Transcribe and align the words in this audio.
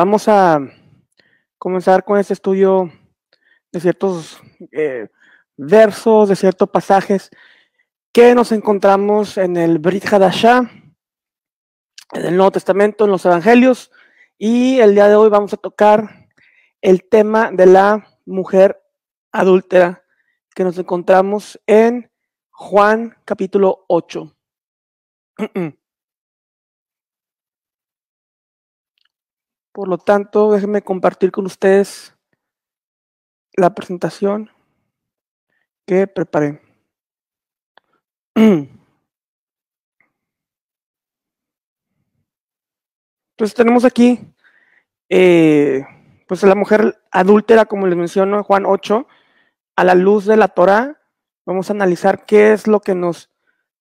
vamos 0.00 0.28
a 0.28 0.58
comenzar 1.58 2.06
con 2.06 2.18
este 2.18 2.32
estudio 2.32 2.90
de 3.70 3.80
ciertos 3.80 4.40
eh, 4.72 5.10
versos, 5.58 6.30
de 6.30 6.36
ciertos 6.36 6.70
pasajes 6.70 7.28
que 8.10 8.34
nos 8.34 8.50
encontramos 8.50 9.36
en 9.36 9.58
el 9.58 9.78
Brit 9.78 10.10
Hadashah, 10.10 10.70
en 12.14 12.24
el 12.24 12.34
Nuevo 12.34 12.50
Testamento, 12.50 13.04
en 13.04 13.10
los 13.10 13.26
Evangelios, 13.26 13.92
y 14.38 14.80
el 14.80 14.94
día 14.94 15.06
de 15.06 15.16
hoy 15.16 15.28
vamos 15.28 15.52
a 15.52 15.58
tocar 15.58 16.30
el 16.80 17.06
tema 17.06 17.50
de 17.52 17.66
la 17.66 18.08
mujer 18.24 18.82
adúltera 19.32 20.02
que 20.54 20.64
nos 20.64 20.78
encontramos 20.78 21.60
en 21.66 22.10
Juan 22.48 23.18
capítulo 23.26 23.84
8. 23.86 24.34
Por 29.80 29.88
lo 29.88 29.96
tanto, 29.96 30.52
déjenme 30.52 30.82
compartir 30.82 31.32
con 31.32 31.46
ustedes 31.46 32.14
la 33.54 33.74
presentación 33.74 34.50
que 35.86 36.06
preparé. 36.06 36.60
Entonces 38.34 38.74
tenemos 43.54 43.86
aquí, 43.86 44.20
eh, 45.08 45.82
pues 46.28 46.42
la 46.42 46.54
mujer 46.54 47.00
adúltera, 47.10 47.64
como 47.64 47.86
les 47.86 47.96
menciono 47.96 48.36
en 48.36 48.42
Juan 48.42 48.66
8, 48.66 49.08
a 49.76 49.84
la 49.84 49.94
luz 49.94 50.26
de 50.26 50.36
la 50.36 50.48
Torah, 50.48 51.00
vamos 51.46 51.70
a 51.70 51.72
analizar 51.72 52.26
qué 52.26 52.52
es 52.52 52.66
lo 52.66 52.80
que 52.80 52.94
nos, 52.94 53.30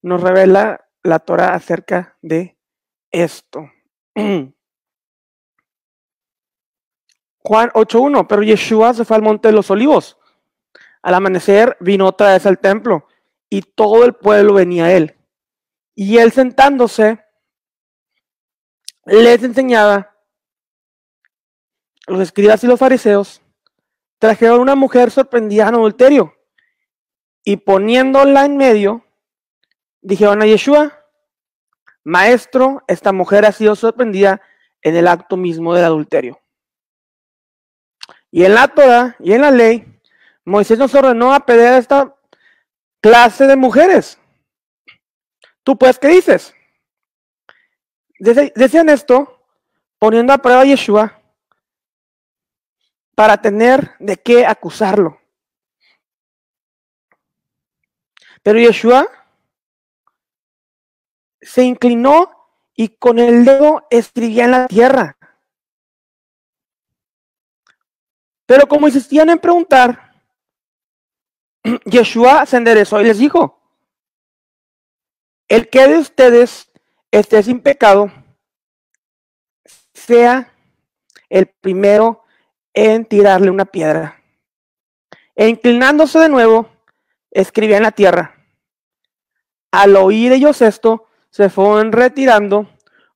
nos 0.02 0.22
revela 0.22 0.88
la 1.04 1.20
Torah 1.20 1.54
acerca 1.56 2.18
de 2.22 2.58
esto. 3.12 3.70
Juan 7.40 7.70
8.1, 7.70 8.28
pero 8.28 8.44
Yeshua 8.44 8.94
se 8.94 9.06
fue 9.06 9.18
al 9.18 9.24
monte 9.24 9.48
de 9.48 9.54
los 9.54 9.72
olivos. 9.72 10.18
Al 11.02 11.14
amanecer 11.14 11.78
vino 11.80 12.08
otra 12.08 12.34
vez 12.34 12.46
al 12.46 12.60
templo 12.60 13.08
y 13.50 13.62
todo 13.62 14.04
el 14.06 14.14
pueblo 14.14 14.54
venía 14.54 14.86
a 14.86 14.94
él. 14.94 15.18
Y 15.96 16.18
él 16.18 16.32
sentándose, 16.32 17.20
les 19.06 19.44
enseñaba, 19.44 20.16
los 22.08 22.22
escribas 22.22 22.64
y 22.64 22.68
los 22.68 22.80
fariseos 22.80 23.42
trajeron 24.18 24.60
una 24.60 24.76
mujer 24.76 25.12
sorprendida 25.12 25.68
en 25.68 25.76
adulterio 25.76 26.34
y 27.44 27.58
poniéndola 27.58 28.46
en 28.46 28.58
medio, 28.58 29.06
dijeron 30.02 30.42
a 30.42 30.46
Yeshua, 30.46 31.06
maestro, 32.04 32.84
esta 32.88 33.12
mujer 33.14 33.46
ha 33.46 33.52
sido 33.52 33.76
sorprendida 33.76 34.42
en 34.82 34.96
el 34.96 35.08
acto 35.08 35.38
mismo 35.38 35.74
del 35.74 35.86
adulterio. 35.86 36.40
Y 38.32 38.44
en 38.44 38.54
la 38.54 38.68
Torah 38.68 39.16
y 39.20 39.34
en 39.34 39.42
la 39.42 39.52
ley, 39.52 39.86
Moisés 40.46 40.78
nos 40.78 40.94
ordenó 40.94 41.34
a 41.34 41.46
pedir 41.46 41.68
a 41.68 41.78
esta 41.78 42.16
clase 43.02 43.48
de 43.48 43.56
mujeres. 43.56 44.20
¿Tú 45.64 45.78
pues 45.78 46.00
qué 46.00 46.08
dices? 46.10 46.54
Decían 48.20 48.90
esto 48.90 49.46
poniendo 49.98 50.34
a 50.34 50.38
prueba 50.38 50.62
a 50.62 50.66
Yeshua 50.66 51.22
para 53.16 53.42
tener 53.42 53.96
de 54.00 54.18
qué 54.18 54.46
acusarlo. 54.46 55.20
Pero 58.44 58.60
Yeshua 58.60 59.08
se 61.42 61.64
inclinó 61.64 62.32
y 62.76 62.90
con 62.98 63.20
el 63.20 63.46
dedo 63.46 63.86
escribía 63.90 64.46
en 64.46 64.52
la 64.52 64.68
tierra. 64.68 65.19
Pero 68.50 68.66
como 68.66 68.88
insistían 68.88 69.30
en 69.30 69.38
preguntar, 69.38 70.12
Yeshua 71.86 72.48
se 72.48 72.58
enderezó 72.58 73.00
y 73.00 73.04
les 73.04 73.20
dijo, 73.20 73.62
el 75.48 75.70
que 75.70 75.88
de 75.88 76.00
ustedes 76.00 76.72
esté 77.12 77.44
sin 77.44 77.60
pecado, 77.60 78.12
sea 79.94 80.52
el 81.30 81.46
primero 81.46 82.24
en 82.74 83.06
tirarle 83.06 83.52
una 83.52 83.66
piedra. 83.66 84.20
E 85.36 85.48
inclinándose 85.48 86.18
de 86.18 86.30
nuevo, 86.30 86.72
escribía 87.30 87.78
en 87.78 87.84
la 87.84 87.92
tierra. 87.92 88.48
Al 89.70 89.96
oír 89.96 90.32
ellos 90.32 90.64
esto, 90.64 91.06
se 91.30 91.52
fueron 91.52 91.92
retirando 91.92 92.68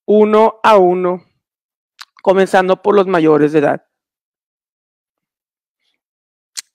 uno 0.06 0.60
a 0.62 0.78
uno, 0.78 1.26
comenzando 2.22 2.84
por 2.84 2.94
los 2.94 3.08
mayores 3.08 3.52
de 3.52 3.58
edad 3.58 3.88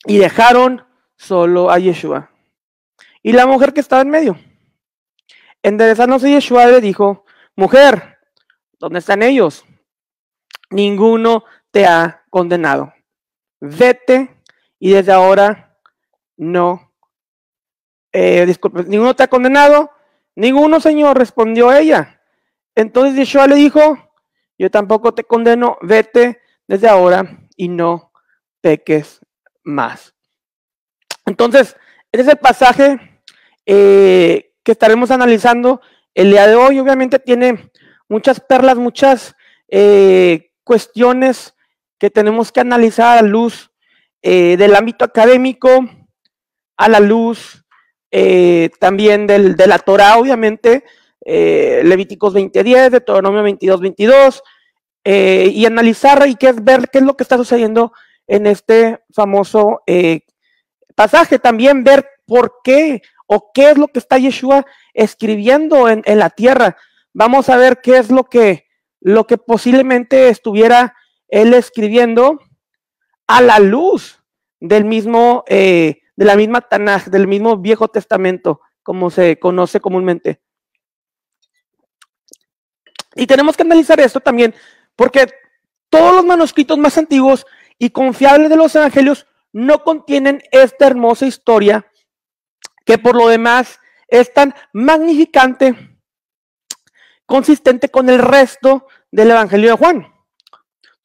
y 0.09 0.17
dejaron 0.17 0.85
solo 1.17 1.71
a 1.71 1.79
Yeshua. 1.79 2.31
Y 3.23 3.33
la 3.33 3.47
mujer 3.47 3.75
que 3.75 3.81
estaba 3.81 4.03
en 4.03 4.09
medio, 4.09 4.39
enderezándose 5.63 6.31
Yeshua 6.31 6.67
le 6.67 6.81
dijo, 6.81 7.27
mujer, 7.55 8.19
¿dónde 8.79 9.01
están 9.01 9.23
ellos? 9.23 9.65
Ninguno 10.71 11.45
te 11.71 11.87
ha 11.87 12.25
condenado. 12.31 12.93
Vete 13.61 14.43
y 14.79 14.93
desde 14.93 15.13
ahora 15.13 15.79
no. 16.39 16.95
Eh, 18.11 18.47
disculpe, 18.47 18.85
ninguno 18.85 19.15
te 19.15 19.25
ha 19.25 19.29
condenado. 19.29 19.91
Ninguno, 20.35 20.81
Señor, 20.81 21.19
respondió 21.19 21.71
ella. 21.73 22.23
Entonces 22.75 23.15
Yeshua 23.15 23.47
le 23.47 23.57
dijo, 23.57 23.99
yo 24.57 24.71
tampoco 24.71 25.13
te 25.13 25.25
condeno, 25.25 25.77
vete 25.83 26.41
desde 26.67 26.89
ahora 26.89 27.47
y 27.57 27.69
no 27.69 28.13
peques 28.63 29.21
más. 29.69 30.15
Entonces, 31.27 31.77
este 32.11 32.23
es 32.23 32.29
el 32.29 32.39
pasaje 32.39 33.21
eh, 33.67 34.53
que 34.65 34.73
estaremos 34.73 35.11
analizando 35.11 35.81
el 36.15 36.31
día 36.31 36.47
de 36.47 36.57
hoy. 36.57 36.79
Obviamente 36.79 37.19
tiene 37.19 37.71
muchas 38.09 38.41
perlas, 38.41 38.77
muchas 38.77 39.37
eh, 39.69 40.51
cuestiones 40.65 41.55
que 41.99 42.11
tenemos 42.11 42.51
que 42.51 42.61
analizar 42.61 43.19
a 43.19 43.23
la 43.23 43.29
luz 43.29 43.71
eh, 44.23 44.57
del 44.57 44.75
ámbito 44.75 45.05
académico, 45.05 45.87
a 46.77 46.89
la 46.89 47.01
luz 47.01 47.65
también 48.81 49.27
del, 49.27 49.55
de 49.55 49.67
la 49.67 49.79
Torah, 49.79 50.17
obviamente, 50.17 50.83
Levíticos 51.27 52.35
20.10, 52.35 52.89
Deuteronomio 52.89 53.43
22.22, 53.45 54.41
y 55.53 55.67
analizar 55.67 56.27
y 56.27 56.37
qué 56.37 56.49
es 56.49 56.65
ver 56.65 56.89
qué 56.91 56.99
es 56.99 57.05
lo 57.05 57.19
que 57.19 57.23
está 57.23 57.37
sucediendo 57.37 57.93
en 58.29 58.47
este 58.47 59.01
famoso 59.13 59.83
eh, 59.87 60.21
pasaje. 60.95 61.41
También 61.41 61.83
ver 61.83 62.09
por 62.27 62.61
qué 62.63 63.03
o 63.27 63.51
qué 63.53 63.71
es 63.73 63.79
lo 63.79 63.89
que 63.89 63.99
está 63.99 64.19
Yeshua 64.19 64.65
escribiendo 64.95 65.89
en, 65.89 66.03
la 66.07 66.31
tierra. 66.31 66.77
Vamos 67.13 67.49
a 67.49 67.57
ver 67.57 67.81
qué 67.83 67.99
es 67.99 68.11
lo 68.11 68.25
que, 68.25 68.67
lo 69.01 69.27
que 69.27 69.39
posiblemente 69.39 70.29
estuviera 70.29 70.95
él 71.29 71.53
escribiendo 71.55 72.39
a 73.27 73.43
la 73.43 73.59
luz 73.59 74.23
del 74.61 74.85
mismo, 74.85 75.45
eh, 75.49 76.01
de 76.17 76.25
la 76.25 76.37
misma 76.37 76.61
Tanaj, 76.61 77.07
del 77.07 77.27
mismo 77.27 77.57
Viejo 77.59 77.89
Testamento, 77.89 78.61
como 78.83 79.11
se 79.11 79.39
conoce 79.39 79.81
comúnmente. 79.81 80.41
Y 83.15 83.27
tenemos 83.27 83.57
que 83.57 83.63
analizar 83.63 84.01
esto 84.01 84.21
también, 84.21 84.55
porque 84.97 85.27
todos 85.91 86.15
los 86.15 86.25
manuscritos 86.25 86.79
más 86.79 86.97
antiguos 86.99 87.47
y 87.79 87.91
confiables 87.91 88.51
de 88.51 88.57
los 88.57 88.75
evangelios 88.75 89.27
no 89.53 89.83
contienen 89.85 90.43
esta 90.51 90.87
hermosa 90.87 91.27
historia 91.27 91.91
que 92.85 92.99
por 92.99 93.17
lo 93.17 93.29
demás 93.29 93.81
es 94.09 94.33
tan 94.33 94.55
magnificante, 94.73 95.99
consistente 97.27 97.91
con 97.91 98.09
el 98.09 98.19
resto 98.19 98.87
del 99.11 99.31
Evangelio 99.31 99.71
de 99.71 99.77
Juan. 99.77 100.15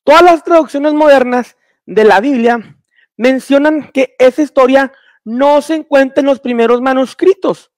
Todas 0.04 0.22
las 0.22 0.44
traducciones 0.44 0.94
modernas 0.94 1.58
de 1.86 2.04
la 2.06 2.20
Biblia 2.22 2.78
mencionan 3.18 3.92
que 3.92 4.16
esa 4.18 4.42
historia 4.42 4.94
no 5.24 5.62
se 5.62 5.76
encuentra 5.76 6.22
en 6.22 6.28
los 6.28 6.40
primeros 6.40 6.82
manuscritos. 6.82 7.72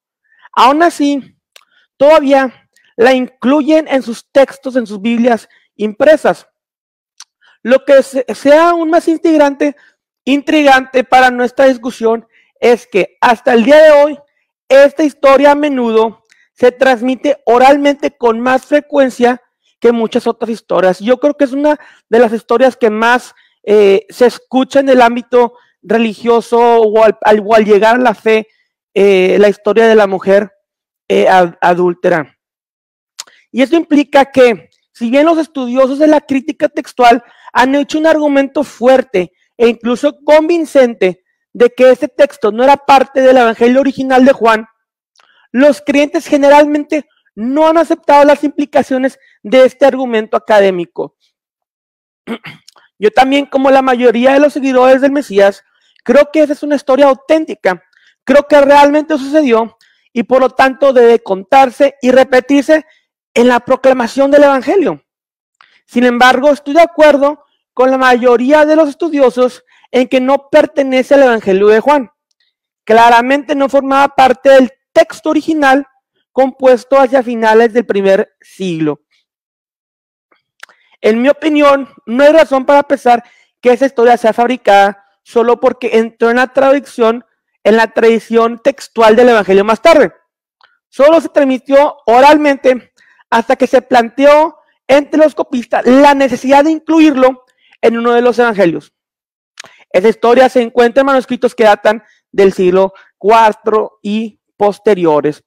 Aún 0.51 0.83
así, 0.83 1.37
todavía 1.97 2.69
la 2.95 3.13
incluyen 3.13 3.87
en 3.87 4.01
sus 4.01 4.31
textos, 4.31 4.75
en 4.75 4.87
sus 4.87 5.01
Biblias 5.01 5.49
impresas. 5.75 6.47
Lo 7.65 7.83
que 7.83 8.03
sea 8.03 8.69
aún 8.69 8.91
más 8.91 9.07
intrigante, 9.07 9.73
para 11.09 11.31
nuestra 11.31 11.65
discusión 11.65 12.27
es 12.59 12.85
que 12.85 13.17
hasta 13.19 13.55
el 13.55 13.63
día 13.63 13.81
de 13.81 13.89
hoy 13.89 14.19
esta 14.69 15.03
historia 15.03 15.53
a 15.53 15.55
menudo 15.55 16.23
se 16.53 16.71
transmite 16.71 17.41
oralmente 17.43 18.15
con 18.15 18.39
más 18.39 18.67
frecuencia 18.67 19.41
que 19.79 19.91
muchas 19.91 20.27
otras 20.27 20.51
historias. 20.51 20.99
Yo 20.99 21.19
creo 21.19 21.35
que 21.35 21.45
es 21.45 21.53
una 21.53 21.79
de 22.07 22.19
las 22.19 22.33
historias 22.33 22.77
que 22.77 22.91
más 22.91 23.33
eh, 23.63 24.05
se 24.09 24.27
escucha 24.27 24.81
en 24.81 24.89
el 24.89 25.01
ámbito 25.01 25.53
religioso 25.81 26.59
o 26.59 27.03
al, 27.03 27.65
llegar 27.65 27.95
a 27.95 27.99
la 27.99 28.13
fe, 28.13 28.47
eh, 28.93 29.37
la 29.39 29.49
historia 29.49 29.87
de 29.87 29.95
la 29.95 30.05
mujer 30.05 30.51
eh, 31.07 31.27
adúltera. 31.61 32.37
Y 33.51 33.63
esto 33.63 33.75
implica 33.75 34.25
que 34.25 34.69
si 34.91 35.09
bien 35.09 35.25
los 35.25 35.39
estudiosos 35.39 35.97
de 35.97 36.05
la 36.05 36.21
crítica 36.21 36.69
textual 36.69 37.23
han 37.55 37.73
hecho 37.73 37.97
un 37.97 38.05
argumento 38.05 38.65
fuerte 38.65 39.31
e 39.57 39.69
incluso 39.69 40.17
convincente 40.25 41.23
de 41.53 41.69
que 41.69 41.89
este 41.89 42.09
texto 42.09 42.51
no 42.51 42.65
era 42.65 42.75
parte 42.75 43.21
del 43.21 43.37
Evangelio 43.37 43.79
original 43.79 44.25
de 44.25 44.33
Juan, 44.33 44.67
los 45.53 45.81
creyentes 45.81 46.27
generalmente 46.27 47.05
no 47.33 47.65
han 47.69 47.77
aceptado 47.77 48.25
las 48.25 48.43
implicaciones 48.43 49.17
de 49.41 49.63
este 49.63 49.85
argumento 49.85 50.35
académico. 50.35 51.15
Yo 52.99 53.09
también, 53.11 53.45
como 53.45 53.71
la 53.71 53.81
mayoría 53.81 54.33
de 54.33 54.41
los 54.41 54.51
seguidores 54.51 54.99
del 54.99 55.13
Mesías, 55.13 55.63
creo 56.03 56.29
que 56.33 56.43
esa 56.43 56.51
es 56.51 56.63
una 56.63 56.75
historia 56.75 57.07
auténtica. 57.07 57.81
Creo 58.25 58.47
que 58.49 58.59
realmente 58.59 59.17
sucedió 59.17 59.77
y 60.11 60.23
por 60.23 60.41
lo 60.41 60.49
tanto 60.49 60.91
debe 60.91 61.19
contarse 61.19 61.95
y 62.01 62.11
repetirse 62.11 62.85
en 63.33 63.47
la 63.47 63.61
proclamación 63.61 64.29
del 64.29 64.43
Evangelio. 64.43 65.05
Sin 65.85 66.03
embargo, 66.03 66.51
estoy 66.51 66.73
de 66.73 66.81
acuerdo 66.81 67.44
con 67.75 67.91
la 67.91 67.97
mayoría 67.97 68.65
de 68.65 68.77
los 68.77 68.87
estudiosos 68.87 69.65
en 69.91 70.07
que 70.07 70.21
no 70.21 70.49
pertenece 70.49 71.13
al 71.13 71.23
Evangelio 71.23 71.67
de 71.67 71.81
Juan. 71.81 72.09
Claramente 72.85 73.53
no 73.53 73.67
formaba 73.67 74.07
parte 74.15 74.49
del 74.49 74.71
texto 74.93 75.29
original 75.29 75.85
compuesto 76.31 76.97
hacia 76.97 77.21
finales 77.21 77.73
del 77.73 77.85
primer 77.85 78.33
siglo. 78.39 79.01
En 81.01 81.21
mi 81.21 81.27
opinión, 81.27 81.89
no 82.05 82.23
hay 82.23 82.31
razón 82.31 82.65
para 82.65 82.81
pensar 82.83 83.23
que 83.61 83.73
esa 83.73 83.87
historia 83.87 84.15
sea 84.15 84.31
fabricada 84.31 85.05
solo 85.21 85.59
porque 85.59 85.97
entró 85.97 86.29
en 86.29 86.37
la 86.37 86.47
traducción, 86.47 87.25
en 87.65 87.75
la 87.75 87.87
tradición 87.87 88.59
textual 88.59 89.17
del 89.17 89.29
Evangelio 89.29 89.65
más 89.65 89.81
tarde. 89.81 90.13
Solo 90.87 91.19
se 91.19 91.27
transmitió 91.27 91.97
oralmente 92.05 92.93
hasta 93.29 93.57
que 93.57 93.67
se 93.67 93.81
planteó 93.81 94.57
entre 94.87 95.19
los 95.19 95.35
copistas 95.35 95.85
la 95.85 96.13
necesidad 96.13 96.63
de 96.63 96.71
incluirlo 96.71 97.44
en 97.81 97.97
uno 97.97 98.13
de 98.13 98.21
los 98.21 98.39
evangelios. 98.39 98.93
Esa 99.89 100.09
historia 100.09 100.49
se 100.49 100.61
encuentra 100.61 101.01
en 101.01 101.07
manuscritos 101.07 101.55
que 101.55 101.63
datan 101.63 102.03
del 102.31 102.53
siglo 102.53 102.93
IV 103.21 103.89
y 104.01 104.39
posteriores. 104.57 105.43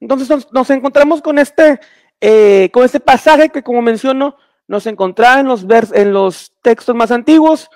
Entonces 0.00 0.48
nos, 0.52 0.70
encontramos 0.70 1.20
con 1.20 1.38
este, 1.38 1.78
eh, 2.20 2.70
con 2.72 2.84
este 2.84 3.00
pasaje 3.00 3.50
que 3.50 3.62
como 3.62 3.82
menciono, 3.82 4.36
nos 4.66 4.86
encontraba 4.86 5.40
en 5.40 5.46
los, 5.46 5.66
en 5.92 6.12
los 6.12 6.52
textos 6.62 6.94
más 6.94 7.10
antiguos, 7.10 7.68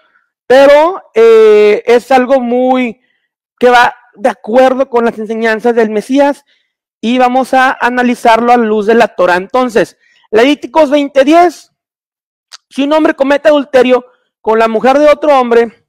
pero 0.47 1.03
eh, 1.15 1.83
es 1.87 2.11
algo 2.13 2.41
muy 2.41 3.01
que 3.59 3.69
va 3.69 3.95
de 4.17 4.29
acuerdo 4.29 4.89
con 4.89 5.05
las 5.05 5.19
enseñanzas 5.19 5.75
del 5.75 5.91
Mesías 5.91 6.45
y 7.01 7.19
vamos 7.19 7.53
a 7.55 7.77
analizarlo 7.81 8.53
a 8.53 8.57
luz 8.57 8.87
de 8.87 8.95
la 8.95 9.09
Torah. 9.09 9.37
Entonces, 9.37 9.99
Levíticos 10.31 10.91
20:10, 10.91 11.71
si 12.71 12.83
un 12.83 12.93
hombre 12.93 13.15
comete 13.15 13.49
adulterio 13.49 14.05
con 14.41 14.59
la 14.59 14.69
mujer 14.69 14.99
de 14.99 15.09
otro 15.09 15.39
hombre, 15.39 15.87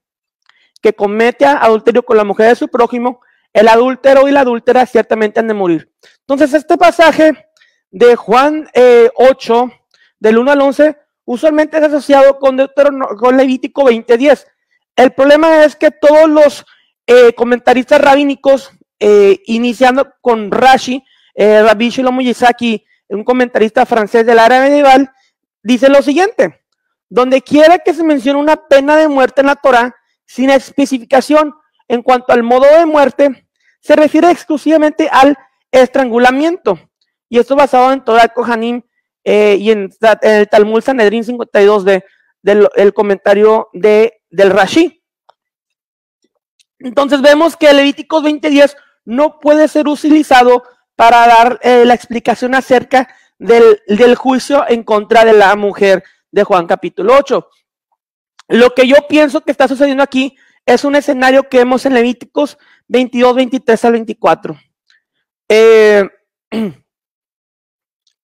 que 0.81 0.93
comete 0.93 1.45
adulterio 1.45 2.03
con 2.03 2.17
la 2.17 2.23
mujer 2.23 2.49
de 2.49 2.55
su 2.55 2.67
prójimo, 2.67 3.21
el 3.53 3.67
adúltero 3.67 4.27
y 4.27 4.31
la 4.31 4.41
adúltera 4.41 4.85
ciertamente 4.85 5.39
han 5.39 5.47
de 5.47 5.53
morir. 5.53 5.91
Entonces, 6.19 6.53
este 6.53 6.77
pasaje 6.77 7.49
de 7.89 8.15
Juan 8.15 8.67
8, 9.15 9.63
eh, 9.63 9.87
del 10.19 10.37
1 10.37 10.51
al 10.51 10.61
11, 10.61 10.97
usualmente 11.23 11.77
es 11.77 11.83
asociado 11.83 12.37
con, 12.37 12.57
con 13.17 13.37
Levítico 13.37 13.83
20:10. 13.83 14.45
El 14.95 15.11
problema 15.13 15.63
es 15.63 15.75
que 15.75 15.91
todos 15.91 16.29
los 16.29 16.65
eh, 17.07 17.33
comentaristas 17.33 18.01
rabínicos, 18.01 18.71
eh, 18.99 19.41
iniciando 19.45 20.13
con 20.21 20.51
Rashi, 20.51 21.03
eh, 21.35 21.61
Rabbi 21.61 21.89
Shlomo 21.89 22.21
Yisaki, 22.21 22.85
un 23.09 23.23
comentarista 23.23 23.85
francés 23.85 24.25
del 24.25 24.39
área 24.39 24.61
medieval, 24.61 25.11
dice 25.61 25.89
lo 25.89 26.01
siguiente, 26.01 26.61
donde 27.09 27.41
quiera 27.41 27.79
que 27.79 27.93
se 27.93 28.03
mencione 28.03 28.39
una 28.39 28.55
pena 28.55 28.95
de 28.95 29.07
muerte 29.07 29.41
en 29.41 29.47
la 29.47 29.55
Torah, 29.55 29.95
sin 30.25 30.49
especificación 30.49 31.53
en 31.87 32.01
cuanto 32.01 32.33
al 32.33 32.43
modo 32.43 32.65
de 32.65 32.85
muerte, 32.85 33.47
se 33.79 33.95
refiere 33.95 34.31
exclusivamente 34.31 35.07
al 35.11 35.37
estrangulamiento. 35.71 36.79
Y 37.29 37.37
esto 37.37 37.55
basado 37.55 37.91
en 37.91 38.03
Torah 38.03 38.29
Kohanim 38.29 38.81
eh, 39.23 39.57
y 39.59 39.71
en, 39.71 39.89
el 40.21 40.47
Talmud 40.47 40.81
Sanedrin 40.81 41.23
52 41.23 41.85
de, 41.85 42.03
del 42.41 42.67
el 42.75 42.93
comentario 42.93 43.69
de, 43.73 44.21
del 44.29 44.51
Rashi. 44.51 45.03
Entonces 46.85 47.19
vemos 47.19 47.57
que 47.57 47.73
Levíticos 47.73 48.23
20:10 48.23 48.75
no 49.05 49.39
puede 49.39 49.67
ser 49.67 49.87
utilizado 49.87 50.63
para 50.95 51.25
dar 51.25 51.59
eh, 51.63 51.83
la 51.83 51.95
explicación 51.95 52.53
acerca 52.53 53.09
del, 53.39 53.81
del, 53.87 54.15
juicio 54.15 54.63
en 54.69 54.83
contra 54.83 55.25
de 55.25 55.33
la 55.33 55.55
mujer 55.55 56.03
de 56.31 56.43
Juan 56.43 56.67
capítulo 56.67 57.15
8. 57.17 57.49
Lo 58.49 58.75
que 58.75 58.87
yo 58.87 58.97
pienso 59.09 59.41
que 59.41 59.49
está 59.49 59.67
sucediendo 59.67 60.03
aquí 60.03 60.37
es 60.63 60.85
un 60.85 60.95
escenario 60.95 61.49
que 61.49 61.57
vemos 61.57 61.87
en 61.87 61.95
Levíticos 61.95 62.59
22, 62.87 63.35
23 63.35 63.85
al 63.85 63.91
24. 63.91 64.55
Eh, 65.49 66.07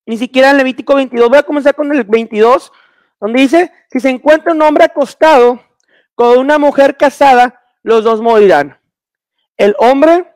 Ni 0.05 0.17
siquiera 0.17 0.51
en 0.51 0.57
Levítico 0.57 0.93
22. 0.93 1.29
Voy 1.29 1.39
a 1.39 1.43
comenzar 1.43 1.73
con 1.73 1.91
el 1.91 2.03
22, 2.03 2.71
donde 3.19 3.41
dice, 3.41 3.71
si 3.91 3.99
se 3.99 4.09
encuentra 4.09 4.53
un 4.53 4.61
hombre 4.61 4.83
acostado 4.83 5.59
con 6.13 6.37
una 6.37 6.59
mujer 6.59 6.95
casada, 6.95 7.60
los 7.83 8.03
dos 8.03 8.21
morirán. 8.21 8.79
El 9.57 9.75
hombre 9.79 10.33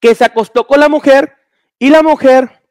que 0.00 0.14
se 0.14 0.24
acostó 0.24 0.66
con 0.66 0.80
la 0.80 0.88
mujer 0.88 1.34
y 1.78 1.90
la 1.90 2.02
mujer, 2.02 2.62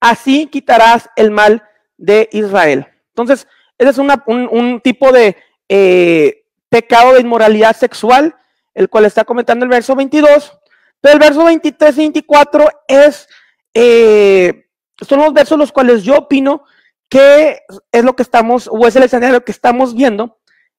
así 0.00 0.46
quitarás 0.46 1.10
el 1.16 1.30
mal 1.30 1.62
de 1.96 2.28
Israel. 2.32 2.86
Entonces, 3.08 3.46
ese 3.76 3.90
es 3.90 3.98
un, 3.98 4.80
tipo 4.82 5.12
de 5.12 5.36
eh, 5.68 6.44
pecado 6.68 7.14
de 7.14 7.20
inmoralidad 7.20 7.76
sexual, 7.76 8.36
el 8.74 8.88
cual 8.88 9.04
está 9.04 9.24
comentando 9.24 9.64
el 9.64 9.70
verso 9.70 9.94
22. 9.94 10.58
Pero 11.00 11.14
el 11.14 11.20
verso 11.20 11.44
23 11.44 11.96
y 11.96 12.00
24 12.00 12.68
es 12.88 13.28
eh, 13.74 14.68
son 15.06 15.20
los 15.20 15.32
versos 15.32 15.58
los 15.58 15.72
cuales 15.72 16.02
yo 16.02 16.16
opino 16.16 16.64
que 17.08 17.60
es 17.92 18.04
lo 18.04 18.14
que 18.14 18.22
estamos, 18.22 18.68
o 18.70 18.86
es 18.86 18.96
el 18.96 19.04
escenario 19.04 19.44
que 19.44 19.52
estamos 19.52 19.94
viendo, 19.94 20.37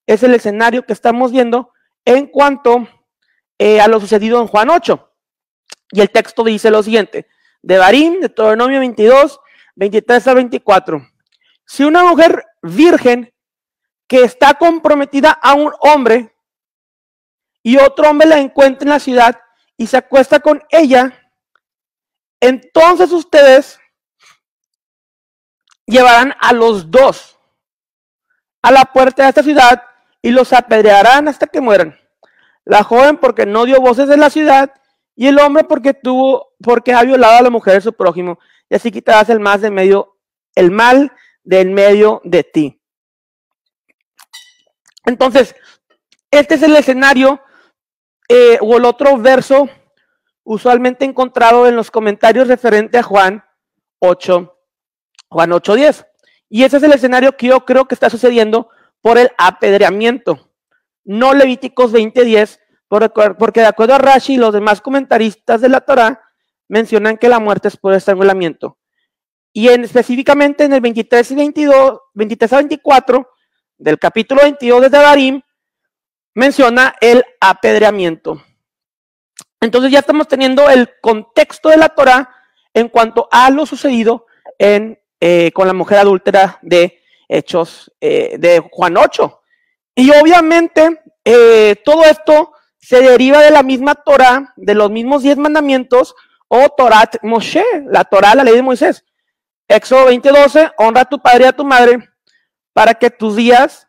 es 0.09 0.23
el 0.23 0.33
escenario 0.33 0.87
que 0.87 0.93
estamos 0.93 1.31
viendo 1.31 1.71
en 2.03 2.25
cuanto 2.25 2.87
eh, 3.59 3.79
a 3.79 3.87
lo 3.87 3.99
sucedido 3.99 4.41
en 4.41 4.47
Juan 4.47 4.71
8. 4.71 5.07
Y 5.91 6.01
el 6.01 6.09
texto 6.09 6.43
dice 6.43 6.71
lo 6.71 6.81
siguiente, 6.81 7.27
de 7.61 7.77
Barín, 7.77 8.13
de 8.13 8.21
Deuteronomio 8.21 8.79
22, 8.79 9.39
23 9.75 10.27
a 10.27 10.33
24. 10.33 11.07
Si 11.63 11.83
una 11.83 12.03
mujer 12.03 12.43
virgen 12.63 13.31
que 14.07 14.23
está 14.23 14.55
comprometida 14.55 15.29
a 15.29 15.53
un 15.53 15.71
hombre 15.79 16.35
y 17.61 17.77
otro 17.77 18.09
hombre 18.09 18.27
la 18.27 18.39
encuentra 18.39 18.85
en 18.85 18.89
la 18.89 18.99
ciudad 18.99 19.39
y 19.77 19.85
se 19.85 19.97
acuesta 19.97 20.39
con 20.39 20.63
ella, 20.71 21.31
entonces 22.39 23.11
ustedes 23.11 23.79
llevarán 25.85 26.33
a 26.39 26.51
los 26.51 26.89
dos 26.89 27.37
a 28.63 28.71
la 28.71 28.85
puerta 28.85 29.23
de 29.23 29.29
esta 29.29 29.43
ciudad 29.43 29.83
y 30.21 30.31
los 30.31 30.53
apedrearán 30.53 31.27
hasta 31.27 31.47
que 31.47 31.61
mueran. 31.61 31.97
La 32.65 32.83
joven 32.83 33.17
porque 33.17 33.45
no 33.45 33.65
dio 33.65 33.81
voces 33.81 34.09
en 34.09 34.19
la 34.19 34.29
ciudad 34.29 34.73
y 35.15 35.27
el 35.27 35.39
hombre 35.39 35.63
porque 35.63 35.93
tuvo, 35.93 36.53
porque 36.61 36.93
ha 36.93 37.03
violado 37.03 37.37
a 37.37 37.41
la 37.41 37.49
mujer 37.49 37.75
de 37.75 37.81
su 37.81 37.93
prójimo. 37.93 38.39
Y 38.69 38.75
así 38.75 38.91
quitarás 38.91 39.29
el 39.29 39.39
más 39.39 39.61
de 39.61 39.71
medio, 39.71 40.17
el 40.55 40.71
mal 40.71 41.11
del 41.43 41.71
medio 41.71 42.21
de 42.23 42.43
ti. 42.43 42.81
Entonces, 45.05 45.55
este 46.31 46.55
es 46.55 46.63
el 46.63 46.75
escenario 46.75 47.41
eh, 48.27 48.59
o 48.61 48.77
el 48.77 48.85
otro 48.85 49.17
verso 49.17 49.67
usualmente 50.43 51.05
encontrado 51.05 51.67
en 51.67 51.75
los 51.75 51.91
comentarios 51.91 52.47
referente 52.47 52.97
a 52.97 53.03
Juan 53.03 53.43
8, 53.99 54.57
Juan 55.29 55.51
8.10. 55.51 56.07
Y 56.49 56.63
ese 56.63 56.77
es 56.77 56.83
el 56.83 56.93
escenario 56.93 57.35
que 57.37 57.47
yo 57.47 57.65
creo 57.65 57.87
que 57.87 57.95
está 57.95 58.09
sucediendo 58.09 58.69
por 59.01 59.17
el 59.17 59.31
apedreamiento, 59.37 60.51
no 61.03 61.33
Levíticos 61.33 61.93
20.10, 61.93 62.59
porque 63.37 63.61
de 63.61 63.67
acuerdo 63.67 63.95
a 63.95 63.97
Rashi 63.97 64.33
y 64.33 64.37
los 64.37 64.53
demás 64.53 64.81
comentaristas 64.81 65.61
de 65.61 65.69
la 65.69 65.81
Torah 65.81 66.21
mencionan 66.67 67.17
que 67.17 67.29
la 67.29 67.39
muerte 67.39 67.67
es 67.67 67.77
por 67.77 67.93
estrangulamiento. 67.93 68.77
Y 69.53 69.69
en, 69.69 69.83
específicamente 69.83 70.65
en 70.65 70.73
el 70.73 70.81
23 70.81 71.31
y 71.31 71.35
22, 71.35 71.99
23 72.13 72.53
a 72.53 72.57
24 72.57 73.29
del 73.77 73.97
capítulo 73.97 74.41
22 74.43 74.81
de 74.81 74.89
Darim, 74.89 75.41
menciona 76.35 76.95
el 77.01 77.23
apedreamiento. 77.39 78.41
Entonces 79.61 79.91
ya 79.91 79.99
estamos 79.99 80.27
teniendo 80.27 80.69
el 80.69 80.89
contexto 81.01 81.69
de 81.69 81.77
la 81.77 81.89
Torah 81.89 82.29
en 82.73 82.87
cuanto 82.87 83.27
a 83.31 83.49
lo 83.49 83.65
sucedido 83.65 84.25
en, 84.57 84.99
eh, 85.19 85.51
con 85.53 85.67
la 85.67 85.73
mujer 85.73 85.97
adúltera 85.97 86.59
de 86.61 87.01
Hechos 87.29 87.91
eh, 88.01 88.35
de 88.37 88.59
Juan 88.71 88.97
8. 88.97 89.41
Y 89.95 90.11
obviamente 90.11 91.01
eh, 91.23 91.75
todo 91.85 92.03
esto 92.03 92.51
se 92.77 93.01
deriva 93.01 93.41
de 93.41 93.51
la 93.51 93.63
misma 93.63 93.95
Torah, 93.95 94.53
de 94.55 94.73
los 94.73 94.89
mismos 94.89 95.23
diez 95.23 95.37
mandamientos, 95.37 96.15
o 96.47 96.67
Torat 96.69 97.17
Moshe, 97.21 97.63
la 97.85 98.03
Torah, 98.03 98.35
la 98.35 98.43
ley 98.43 98.55
de 98.55 98.63
Moisés. 98.63 99.05
Éxodo 99.67 100.09
20:12, 100.09 100.73
honra 100.77 101.01
a 101.01 101.05
tu 101.05 101.19
padre 101.19 101.45
y 101.45 101.47
a 101.47 101.53
tu 101.53 101.63
madre 101.63 102.09
para 102.73 102.95
que 102.95 103.11
tus 103.11 103.35
días 103.35 103.87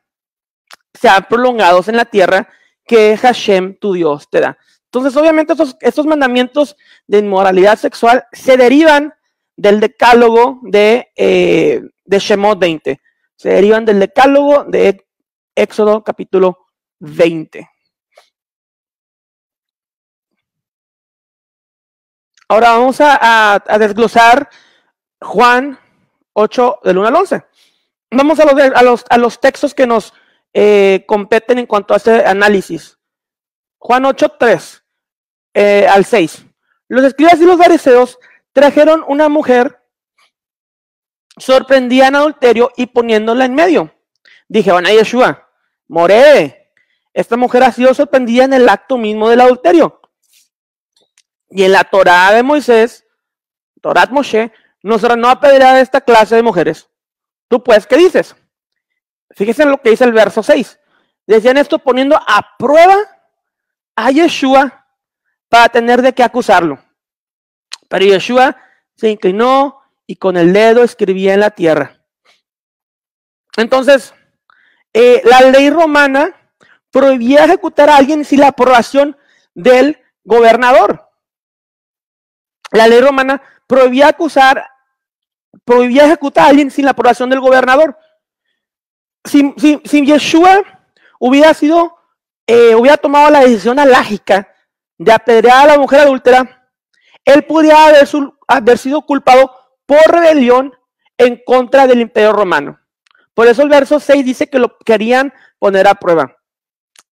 sean 0.93 1.25
prolongados 1.29 1.89
en 1.89 1.97
la 1.97 2.05
tierra 2.05 2.49
que 2.85 3.17
Hashem, 3.17 3.79
tu 3.79 3.95
Dios, 3.95 4.29
te 4.29 4.41
da. 4.41 4.59
Entonces, 4.87 5.17
obviamente, 5.17 5.55
estos, 5.81 6.07
mandamientos 6.07 6.77
de 7.07 7.19
inmoralidad 7.19 7.79
sexual 7.79 8.25
se 8.33 8.57
derivan 8.57 9.15
del 9.57 9.79
decálogo 9.79 10.59
de, 10.63 11.09
eh, 11.17 11.81
de 12.05 12.19
Shemot 12.19 12.59
20. 12.59 13.01
Se 13.41 13.49
derivan 13.49 13.87
del 13.87 14.01
decálogo 14.01 14.65
de 14.65 15.09
Éxodo 15.55 16.05
capítulo 16.05 16.59
20. 16.99 17.71
Ahora 22.49 22.73
vamos 22.73 22.99
a, 23.01 23.65
desglosar 23.79 24.51
Juan 25.23 25.79
8 26.35 26.81
del 26.85 26.99
1 26.99 27.09
al 27.09 27.17
11. 27.17 27.43
Vamos 28.11 28.39
a 28.41 28.45
los, 28.45 28.61
a 28.75 28.83
los, 28.83 29.05
a 29.09 29.17
los 29.17 29.41
textos 29.41 29.73
que 29.73 29.87
nos 29.87 30.13
eh, 30.53 31.07
competen 31.09 31.61
en 31.61 31.67
cuanto 31.67 31.95
a 31.95 31.97
este 31.97 32.27
análisis. 32.27 32.99
Juan 33.79 34.05
8, 34.05 34.37
3 34.39 34.85
eh, 35.55 35.89
al 35.89 36.05
6. 36.05 36.45
Los 36.89 37.05
escribas 37.05 37.41
y 37.41 37.47
los 37.47 37.57
fariseos 37.57 38.19
trajeron 38.53 39.03
una 39.09 39.31
mujer, 39.31 39.80
sorprendida 41.41 42.09
en 42.09 42.17
adulterio 42.17 42.71
y 42.77 42.87
poniéndola 42.87 43.45
en 43.45 43.55
medio. 43.55 43.95
Dijeron 44.49 44.87
a 44.87 44.91
Yeshua, 44.91 45.49
more, 45.89 46.73
esta 47.13 47.37
mujer 47.37 47.63
ha 47.63 47.73
sido 47.73 47.93
sorprendida 47.95 48.45
en 48.45 48.53
el 48.53 48.69
acto 48.69 48.97
mismo 48.97 49.29
del 49.29 49.41
adulterio. 49.41 50.01
Y 51.49 51.65
en 51.65 51.73
la 51.73 51.85
Torah 51.85 52.33
de 52.33 52.43
Moisés, 52.43 53.05
Torat 53.81 54.11
Moshe, 54.11 54.53
nos 54.83 55.05
apedrear 55.05 55.77
a 55.77 55.81
esta 55.81 56.01
clase 56.01 56.37
de 56.37 56.43
mujeres. 56.43 56.89
¿Tú 57.49 57.63
pues 57.63 57.87
qué 57.87 57.97
dices? 57.97 58.37
Fíjense 59.33 59.63
en 59.63 59.71
lo 59.71 59.81
que 59.81 59.91
dice 59.91 60.05
el 60.05 60.13
verso 60.13 60.43
6. 60.43 60.79
Decían 61.27 61.57
esto 61.57 61.79
poniendo 61.79 62.17
a 62.17 62.57
prueba 62.59 62.97
a 63.97 64.11
Yeshua 64.11 64.87
para 65.49 65.69
tener 65.69 66.03
de 66.03 66.13
qué 66.13 66.23
acusarlo. 66.23 66.79
Pero 67.89 68.05
Yeshua 68.05 68.57
se 68.95 69.11
inclinó 69.11 69.80
y 70.11 70.17
con 70.17 70.37
el 70.37 70.53
dedo 70.53 70.83
escribía 70.83 71.35
en 71.35 71.41
la 71.41 71.53
tierra. 71.53 72.03
Entonces, 73.57 74.13
eh, 74.93 75.23
la 75.25 75.43
ley 75.53 75.71
romana 75.71 76.35
prohibía 76.91 77.45
ejecutar 77.45 77.89
a 77.89 77.97
alguien 77.97 78.25
sin 78.25 78.41
la 78.41 78.49
aprobación 78.49 79.17
del 79.55 80.01
gobernador. 80.25 81.09
La 82.73 82.89
ley 82.89 83.01
romana 83.01 83.41
prohibía 83.69 84.09
acusar, 84.09 84.69
prohibía 85.65 86.07
ejecutar 86.07 86.47
a 86.47 86.49
alguien 86.49 86.73
sin 86.73 86.87
la 86.87 86.91
aprobación 86.91 87.31
del 87.31 87.39
gobernador. 87.39 87.97
Si, 89.25 89.55
Yeshua 90.05 90.61
hubiera 91.21 91.55
sido, 91.55 91.97
eh, 92.49 92.75
hubiera 92.75 92.97
tomado 92.97 93.31
la 93.31 93.43
decisión 93.43 93.79
alágica 93.79 94.53
de 94.99 95.13
apedrear 95.13 95.69
a 95.69 95.73
la 95.75 95.79
mujer 95.79 96.01
adúltera, 96.01 96.69
él 97.25 97.45
podría 97.45 97.87
haber, 97.87 98.09
haber 98.49 98.77
sido 98.77 99.03
culpado 99.03 99.60
por 99.91 100.09
rebelión 100.09 100.73
en 101.19 101.43
contra 101.45 101.89
del 101.89 102.01
imperio 102.01 102.33
romano. 102.33 102.79
Por 103.35 103.49
eso 103.49 103.63
el 103.63 103.69
verso 103.69 103.99
6 103.99 104.25
dice 104.25 104.49
que 104.49 104.61
lo 104.61 104.79
querían 104.79 105.35
poner 105.59 105.89
a 105.89 105.97
prueba. 105.97 106.37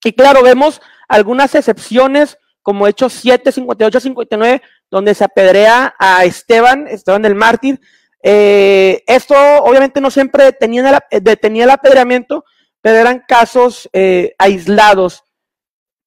Y 0.04 0.12
claro, 0.12 0.44
vemos 0.44 0.80
algunas 1.08 1.56
excepciones, 1.56 2.38
como 2.62 2.86
Hechos 2.86 3.14
7, 3.14 3.50
58, 3.50 3.98
59, 3.98 4.62
donde 4.92 5.12
se 5.16 5.24
apedrea 5.24 5.96
a 5.98 6.24
Esteban, 6.24 6.86
Esteban 6.86 7.22
del 7.22 7.34
mártir. 7.34 7.80
Eh, 8.22 9.02
esto 9.08 9.34
obviamente 9.64 10.00
no 10.00 10.12
siempre 10.12 10.44
detenía 10.44 11.02
el, 11.10 11.60
el 11.60 11.70
apedreamiento, 11.70 12.44
pero 12.80 12.98
eran 12.98 13.24
casos 13.26 13.90
eh, 13.92 14.36
aislados 14.38 15.24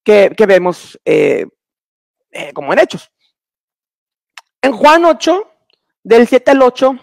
que, 0.05 0.33
vemos 0.47 0.97
eh, 1.03 1.47
como 2.53 2.71
en 2.71 2.79
Hechos. 2.79 3.11
En 4.61 4.71
Juan 4.71 5.03
8, 5.03 5.50
del 6.03 6.27
7 6.27 6.51
al 6.51 6.61
8, 6.61 6.95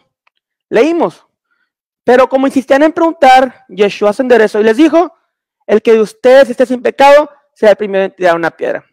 leímos, 0.69 1.27
pero 2.05 2.29
como 2.29 2.47
insistían 2.47 2.83
en 2.83 2.93
preguntar, 2.93 3.67
Yeshua 3.69 4.13
se 4.13 4.23
enderezó 4.23 4.61
y 4.61 4.65
les 4.65 4.77
dijo, 4.77 5.15
el 5.67 5.83
que 5.83 5.93
de 5.93 6.01
ustedes 6.01 6.49
esté 6.49 6.65
sin 6.65 6.81
pecado, 6.81 7.31
sea 7.53 7.71
el 7.71 7.77
primero 7.77 8.05
en 8.05 8.15
tirar 8.15 8.35
una 8.35 8.51
piedra. 8.51 8.85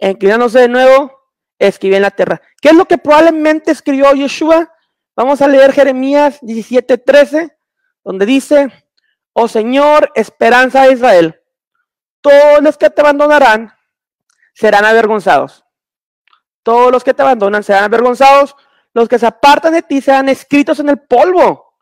Inclinándose 0.00 0.60
de 0.60 0.68
nuevo, 0.68 1.24
escribió 1.58 1.96
en 1.96 2.02
la 2.02 2.10
tierra. 2.10 2.40
¿Qué 2.60 2.68
es 2.68 2.74
lo 2.74 2.84
que 2.84 2.98
probablemente 2.98 3.72
escribió 3.72 4.12
Yeshua? 4.12 4.72
Vamos 5.16 5.42
a 5.42 5.48
leer 5.48 5.72
Jeremías 5.72 6.40
17:13, 6.42 7.56
donde 8.04 8.26
dice, 8.26 8.72
oh 9.32 9.48
Señor, 9.48 10.12
esperanza 10.14 10.82
de 10.82 10.92
Israel, 10.92 11.40
todos 12.20 12.62
los 12.62 12.78
que 12.78 12.90
te 12.90 13.00
abandonarán 13.00 13.72
serán 14.54 14.84
avergonzados. 14.84 15.64
Todos 16.62 16.90
los 16.90 17.04
que 17.04 17.12
te 17.12 17.22
abandonan 17.22 17.62
serán 17.62 17.84
avergonzados, 17.84 18.56
los 18.94 19.08
que 19.08 19.18
se 19.18 19.26
apartan 19.26 19.72
de 19.72 19.82
ti 19.82 20.00
serán 20.00 20.28
escritos 20.28 20.78
en 20.80 20.88
el 20.88 20.98
polvo, 20.98 21.74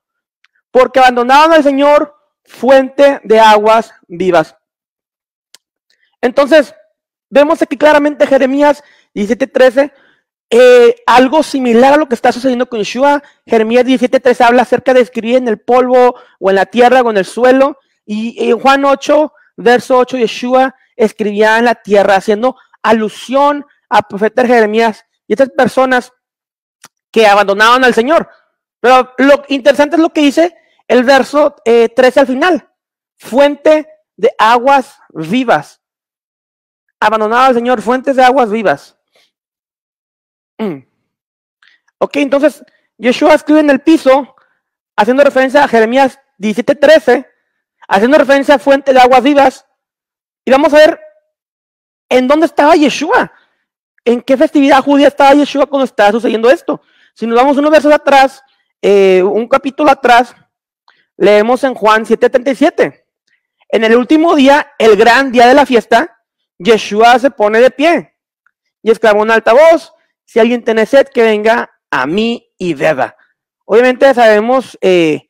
porque 0.71 0.99
abandonaron 0.99 1.53
al 1.53 1.63
Señor, 1.63 2.15
fuente 2.45 3.21
de 3.23 3.39
aguas 3.39 3.93
vivas. 4.09 4.57
Entonces, 6.21 6.75
vemos 7.29 7.61
aquí 7.63 7.77
claramente 7.77 8.27
Jeremías 8.27 8.83
17:13, 9.15 9.93
eh, 10.51 10.97
algo 11.07 11.43
similar 11.43 11.95
a 11.95 11.97
lo 11.97 12.09
que 12.09 12.15
está 12.15 12.33
sucediendo 12.33 12.69
con 12.69 12.79
Yeshua. 12.79 13.23
Jeremías 13.47 13.85
17:13 13.85 14.45
habla 14.45 14.63
acerca 14.63 14.95
de 14.95 15.01
escribir 15.01 15.37
en 15.37 15.49
el 15.49 15.59
polvo 15.59 16.17
o 16.39 16.51
en 16.51 16.57
la 16.57 16.67
tierra 16.67 17.03
o 17.03 17.11
en 17.11 17.19
el 17.19 17.25
suelo. 17.25 17.79
Y 18.05 18.51
en 18.51 18.59
Juan 18.59 18.85
8, 18.85 19.33
verso 19.57 19.99
8, 19.99 20.17
Yeshua 20.17 20.75
escribía 20.97 21.59
en 21.59 21.67
la 21.67 21.75
tierra, 21.75 22.17
haciendo 22.17 22.57
alusión 22.83 23.65
a 23.89 24.03
profeta 24.09 24.47
Jeremías 24.47 25.05
y 25.27 25.35
estas 25.35 25.51
personas 25.51 26.13
que 27.13 27.27
abandonaban 27.27 27.85
al 27.85 27.95
Señor. 27.95 28.29
Pero 28.81 29.15
lo 29.19 29.45
interesante 29.49 29.95
es 29.97 30.03
lo 30.03 30.13
que 30.13 30.23
dice 30.23 30.57
el 30.89 31.05
verso 31.05 31.55
13 31.65 31.95
eh, 32.05 32.21
al 32.21 32.27
final. 32.27 32.69
Fuente 33.17 33.89
de 34.17 34.35
aguas 34.39 34.99
vivas. 35.11 35.81
Abandonado 36.99 37.45
al 37.45 37.55
Señor, 37.55 37.81
fuentes 37.83 38.17
de 38.17 38.25
aguas 38.25 38.51
vivas. 38.51 38.99
Mm. 40.59 40.79
Ok, 41.99 42.17
entonces 42.17 42.65
Yeshua 42.97 43.35
escribe 43.35 43.61
en 43.61 43.71
el 43.71 43.81
piso, 43.81 44.35
haciendo 44.97 45.23
referencia 45.23 45.63
a 45.63 45.69
Jeremías 45.69 46.19
17:13, 46.39 47.29
haciendo 47.89 48.19
referencia 48.19 48.57
a 48.57 48.59
fuente 48.59 48.93
de 48.93 49.01
aguas 49.01 49.23
vivas. 49.23 49.67
Y 50.45 50.51
vamos 50.51 50.73
a 50.75 50.79
ver 50.79 51.01
en 52.09 52.27
dónde 52.27 52.47
estaba 52.47 52.75
Yeshua. 52.75 53.33
¿En 54.05 54.21
qué 54.21 54.37
festividad 54.37 54.83
judía 54.83 55.09
estaba 55.09 55.35
Yeshua 55.35 55.67
cuando 55.67 55.85
estaba 55.85 56.11
sucediendo 56.11 56.51
esto? 56.51 56.81
Si 57.15 57.27
nos 57.27 57.37
vamos 57.37 57.57
unos 57.59 57.71
versos 57.71 57.93
atrás, 57.93 58.43
eh, 58.81 59.23
un 59.23 59.47
capítulo 59.49 59.91
atrás, 59.91 60.35
leemos 61.17 61.63
en 61.65 61.75
Juan 61.75 62.05
7:37. 62.05 63.05
En 63.69 63.85
el 63.85 63.97
último 63.97 64.35
día, 64.35 64.73
el 64.79 64.97
gran 64.97 65.33
día 65.33 65.47
de 65.47 65.55
la 65.55 65.67
fiesta, 65.67 66.19
Yeshua 66.59 67.19
se 67.19 67.31
pone 67.31 67.61
de 67.61 67.71
pie 67.71 68.15
y 68.83 68.91
exclamó 68.91 69.23
en 69.23 69.31
alta 69.31 69.53
voz, 69.53 69.93
si 70.25 70.41
alguien 70.41 70.65
tiene 70.65 70.87
sed, 70.87 71.09
que 71.09 71.23
venga 71.23 71.71
a 71.91 72.07
mí 72.07 72.51
y 72.59 72.75
beba. 72.75 73.17
Obviamente 73.65 74.13
sabemos 74.15 74.77
eh, 74.81 75.29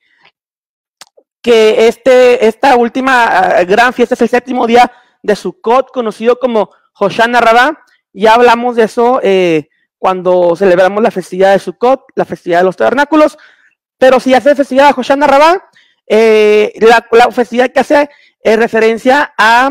que 1.43 1.89
este, 1.89 2.47
esta 2.47 2.77
última 2.77 3.25
ah, 3.25 3.65
gran 3.65 3.93
fiesta 3.93 4.15
es 4.15 4.23
el 4.23 4.29
séptimo 4.29 4.67
día 4.67 4.91
de 5.23 5.37
Sukkot, 5.37 5.91
conocido 5.91 6.39
como 6.39 6.71
Hoshana 6.99 7.41
Rabá. 7.41 7.85
Ya 8.13 8.35
hablamos 8.35 8.77
de 8.77 8.85
eso 8.85 9.21
eh, 9.23 9.69
cuando 10.03 10.57
celebramos 10.57 11.01
la 11.01 11.13
festividad 11.13 11.53
de 11.53 11.61
Sukkot, 11.61 12.07
la 12.17 12.25
festividad 12.25 12.59
de 12.59 12.65
los 12.65 12.77
tabernáculos. 12.77 13.39
Pero 13.99 14.19
si 14.19 14.35
hace 14.35 14.57
festividad 14.57 14.89
de 14.89 15.01
Hoshana 15.01 15.29
Rabá, 15.29 15.63
eh, 16.09 16.73
la, 16.81 17.31
festividad 17.31 17.71
que 17.71 17.79
hace 17.79 18.11
referencia 18.43 19.33
a, 19.39 19.71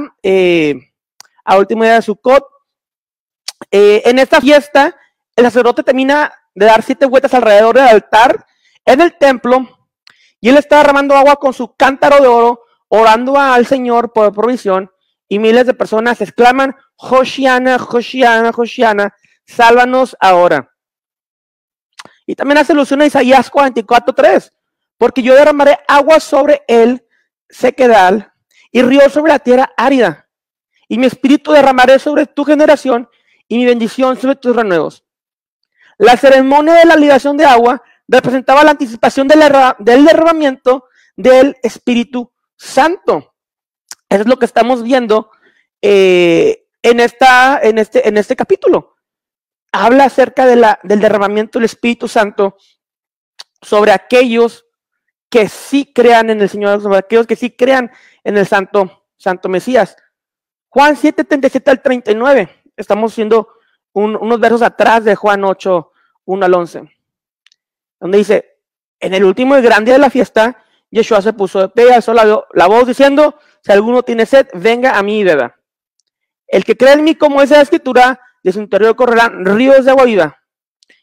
a 1.43 1.57
último 1.57 1.83
día 1.83 1.95
de 1.95 2.01
Sukkot. 2.01 2.45
en 3.71 4.19
esta 4.19 4.39
fiesta 4.39 4.95
el 5.35 5.43
sacerdote 5.43 5.83
termina 5.83 6.31
de 6.55 6.65
dar 6.65 6.81
siete 6.81 7.07
vueltas 7.07 7.33
alrededor 7.33 7.75
del 7.75 7.89
altar 7.89 8.45
en 8.85 9.01
el 9.01 9.17
templo 9.17 9.67
y 10.39 10.47
él 10.47 10.55
está 10.55 10.77
derramando 10.77 11.13
agua 11.13 11.35
con 11.35 11.51
su 11.51 11.75
cántaro 11.75 12.21
de 12.21 12.27
oro, 12.29 12.61
orando 12.87 13.37
al 13.37 13.65
Señor 13.65 14.13
por 14.13 14.31
provisión 14.31 14.89
y 15.27 15.39
miles 15.39 15.65
de 15.65 15.73
personas 15.73 16.21
exclaman, 16.21 16.77
Josiana, 16.95 17.77
Josiana, 17.79 18.53
Josiana, 18.53 19.13
sálvanos 19.45 20.15
ahora. 20.19 20.71
Y 22.25 22.35
también 22.35 22.59
hace 22.59 22.73
alusión 22.73 23.01
a 23.01 23.05
Isaías 23.05 23.51
44.3, 23.51 24.51
porque 24.97 25.21
yo 25.21 25.35
derramaré 25.35 25.79
agua 25.87 26.19
sobre 26.19 26.61
él, 26.67 27.05
sequedal, 27.49 28.31
y 28.71 28.81
río 28.81 29.09
sobre 29.09 29.33
la 29.33 29.39
tierra 29.39 29.71
árida. 29.75 30.27
y 30.87 30.97
mi 30.97 31.05
espíritu 31.05 31.53
derramaré 31.53 31.99
sobre 31.99 32.25
tu 32.25 32.43
generación 32.43 33.09
y 33.47 33.57
mi 33.57 33.65
bendición 33.65 34.17
sobre 34.17 34.35
tus 34.35 34.53
renuevos. 34.53 35.05
La 35.97 36.17
ceremonia 36.17 36.73
de 36.73 36.85
la 36.85 36.95
libación 36.95 37.37
de 37.37 37.45
agua 37.45 37.81
representaba 38.07 38.63
la 38.63 38.71
anticipación 38.71 39.27
del, 39.27 39.39
derramamiento 39.79 40.85
del 41.15 41.55
Espíritu 41.63 42.31
Santo. 42.57 43.33
Eso 44.09 44.21
es 44.21 44.27
lo 44.27 44.37
que 44.37 44.45
estamos 44.45 44.83
viendo 44.83 45.31
eh, 45.81 46.65
en, 46.81 46.99
esta, 46.99 47.59
en, 47.61 47.77
este, 47.77 48.07
en 48.07 48.17
este 48.17 48.35
capítulo. 48.35 48.95
Habla 49.71 50.05
acerca 50.05 50.45
de 50.45 50.55
la, 50.55 50.79
del 50.83 50.99
derramamiento 50.99 51.59
del 51.59 51.65
Espíritu 51.65 52.07
Santo 52.07 52.57
sobre 53.61 53.91
aquellos 53.91 54.65
que 55.29 55.47
sí 55.47 55.91
crean 55.93 56.29
en 56.29 56.41
el 56.41 56.49
Señor, 56.49 56.81
sobre 56.81 56.97
aquellos 56.97 57.25
que 57.25 57.35
sí 57.37 57.51
crean 57.51 57.91
en 58.23 58.37
el 58.37 58.45
Santo, 58.45 59.05
Santo 59.17 59.47
Mesías. 59.47 59.95
Juan 60.67 60.97
7, 60.97 61.23
37 61.23 61.71
al 61.71 61.81
39. 61.81 62.63
Estamos 62.75 63.13
haciendo 63.13 63.49
unos 63.93 64.39
versos 64.39 64.61
atrás 64.61 65.03
de 65.03 65.15
Juan 65.15 65.43
8, 65.43 65.91
1 66.25 66.45
al 66.45 66.53
11. 66.53 66.97
Donde 67.99 68.17
dice, 68.17 68.57
en 68.99 69.13
el 69.13 69.23
último 69.23 69.57
y 69.57 69.61
gran 69.61 69.85
día 69.85 69.95
de 69.95 69.99
la 69.99 70.09
fiesta, 70.09 70.63
Yeshua 70.89 71.21
se 71.21 71.33
puso 71.33 71.59
de 71.59 71.69
pie 71.69 71.89
y 71.89 71.93
alzó 71.93 72.13
la, 72.13 72.45
la, 72.53 72.67
voz 72.67 72.87
diciendo, 72.87 73.37
si 73.63 73.71
alguno 73.71 74.03
tiene 74.03 74.25
sed, 74.25 74.47
venga 74.53 74.97
a 74.97 75.03
mí 75.03 75.19
y 75.19 75.23
beba. 75.23 75.55
El 76.47 76.65
que 76.65 76.75
cree 76.75 76.93
en 76.93 77.03
mí, 77.03 77.15
como 77.15 77.41
dice 77.41 77.55
la 77.55 77.61
escritura, 77.61 78.19
de 78.43 78.51
su 78.51 78.59
interior 78.59 78.95
correrán 78.95 79.45
ríos 79.45 79.85
de 79.85 79.91
agua 79.91 80.05
viva. 80.05 80.37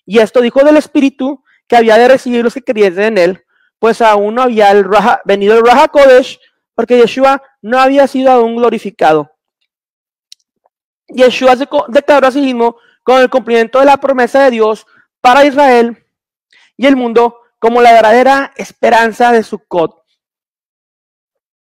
Y 0.05 0.19
esto 0.19 0.41
dijo 0.41 0.65
del 0.65 0.77
Espíritu 0.77 1.43
que 1.67 1.77
había 1.77 1.99
de 1.99 2.09
recibir 2.09 2.43
los 2.43 2.55
que 2.55 2.63
creyesen 2.63 3.05
en 3.05 3.19
él, 3.19 3.45
pues 3.79 4.01
aún 4.01 4.35
no 4.35 4.43
había 4.43 4.71
el 4.71 4.87
venido 5.25 5.57
el 5.57 5.65
Raja 5.65 5.89
Kodesh, 5.89 6.41
porque 6.75 6.99
Yeshua 6.99 7.43
no 7.61 7.79
había 7.79 8.07
sido 8.07 8.31
aún 8.31 8.57
glorificado. 8.57 9.31
Yeshua 11.09 11.57
se 11.57 11.69
declaró 11.89 12.27
a 12.27 12.31
sí 12.31 12.41
mismo 12.41 12.77
con 13.03 13.21
el 13.21 13.31
cumplimiento 13.31 13.79
de 13.79 13.87
la 13.87 13.97
promesa 13.97 14.45
de 14.45 14.51
Dios 14.51 14.87
para 15.21 15.45
Israel 15.45 16.05
y 16.77 16.87
el 16.87 16.97
mundo 16.97 17.41
como 17.59 17.83
la 17.83 17.93
verdadera 17.93 18.53
esperanza 18.57 19.33
de 19.33 19.43
su 19.43 19.59
cod. 19.67 19.91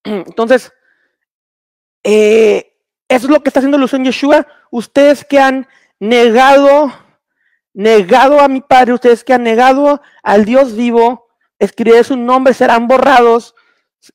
Entonces, 0.05 0.73
eh, 2.03 2.74
eso 3.09 3.27
es 3.27 3.31
lo 3.31 3.43
que 3.43 3.51
está 3.51 3.61
haciendo 3.61 3.79
en 3.79 4.05
Yeshua. 4.05 4.47
Ustedes 4.71 5.25
que 5.25 5.39
han 5.39 5.67
negado, 5.99 6.93
negado 7.73 8.41
a 8.41 8.49
mi 8.49 8.61
Padre, 8.61 8.95
ustedes 8.95 9.25
que 9.25 9.35
han 9.35 9.43
negado 9.43 10.01
al 10.23 10.45
Dios 10.45 10.75
vivo, 10.75 11.29
escribiré 11.59 12.05
su 12.05 12.17
nombre, 12.17 12.55
serán 12.55 12.89
borrados 12.89 13.55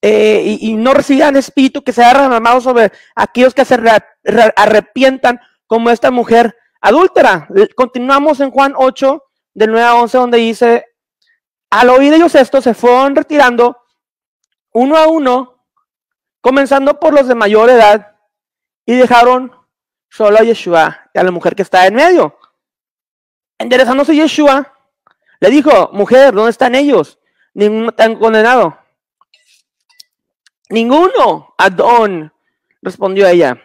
eh, 0.01 0.57
y, 0.61 0.75
no 0.75 0.93
recibirán 0.93 1.35
espíritu 1.35 1.83
que 1.83 1.93
sea 1.93 2.09
derramado 2.09 2.61
sobre 2.61 2.91
aquellos 3.15 3.53
que 3.53 3.65
se 3.65 3.75
arrepientan 4.55 5.39
como 5.65 5.89
esta 5.89 6.11
mujer 6.11 6.55
adúltera. 6.81 7.47
Continuamos 7.75 8.39
en 8.39 8.51
Juan 8.51 8.73
8, 8.75 9.23
del 9.53 9.71
9 9.71 9.85
a 9.85 9.95
11, 9.95 10.17
donde 10.17 10.37
dice, 10.37 10.85
al 11.71 11.89
oír 11.89 12.13
ellos 12.13 12.35
esto, 12.35 12.61
se 12.61 12.73
fueron 12.73 13.15
retirando 13.15 13.77
uno 14.73 14.95
a 14.95 15.07
uno, 15.07 15.65
comenzando 16.41 16.99
por 16.99 17.13
los 17.13 17.27
de 17.27 17.35
mayor 17.35 17.69
edad, 17.69 18.15
y 18.89 18.95
dejaron 18.95 19.51
solo 20.09 20.39
a 20.39 20.41
Yeshua 20.41 21.11
y 21.13 21.19
a 21.19 21.23
la 21.23 21.29
mujer 21.29 21.55
que 21.55 21.61
está 21.61 21.85
en 21.85 21.93
medio. 21.93 22.39
Enderezándose 23.59 24.15
Yeshua, 24.15 24.73
le 25.39 25.49
dijo, 25.51 25.91
mujer, 25.93 26.33
¿dónde 26.33 26.49
están 26.49 26.73
ellos? 26.73 27.19
Ninguno 27.53 27.91
tan 27.91 28.15
condenado. 28.15 28.79
Ninguno, 30.69 31.53
Adón, 31.55 32.33
respondió 32.81 33.27
ella. 33.27 33.61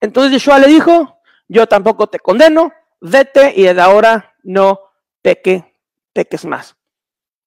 Entonces 0.00 0.32
Yeshua 0.32 0.58
le 0.58 0.66
dijo, 0.66 1.20
yo 1.46 1.68
tampoco 1.68 2.08
te 2.08 2.18
condeno, 2.18 2.72
vete 3.00 3.52
y 3.54 3.62
desde 3.62 3.82
ahora 3.82 4.34
no 4.42 4.80
peque, 5.22 5.76
peques 6.12 6.44
más. 6.44 6.74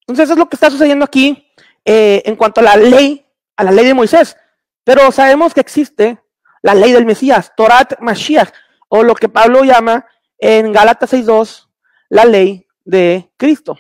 Entonces 0.08 0.30
es 0.30 0.38
lo 0.38 0.47
que 0.47 0.56
está 0.56 0.69
sucediendo 0.69 1.04
aquí 1.04 1.51
eh, 1.84 2.23
en 2.25 2.38
cuanto 2.38 2.62
a 2.62 2.63
la 2.63 2.77
ley, 2.77 3.25
a 3.58 3.65
la 3.65 3.73
ley 3.73 3.88
de 3.88 3.93
Moisés. 3.93 4.38
Pero 4.86 5.12
sabemos 5.12 5.54
que 5.54 5.60
existe 5.60 6.22
la 6.63 6.73
ley 6.73 6.91
del 6.91 7.06
Mesías, 7.06 7.54
Torat 7.56 7.99
Mashiach, 7.99 8.52
o 8.89 9.04
lo 9.04 9.13
que 9.13 9.30
Pablo 9.30 9.63
llama 9.63 10.08
en 10.39 10.71
Gálatas 10.71 11.13
6.2, 11.13 11.69
la 12.10 12.26
ley 12.26 12.65
de 12.84 13.32
Cristo, 13.38 13.78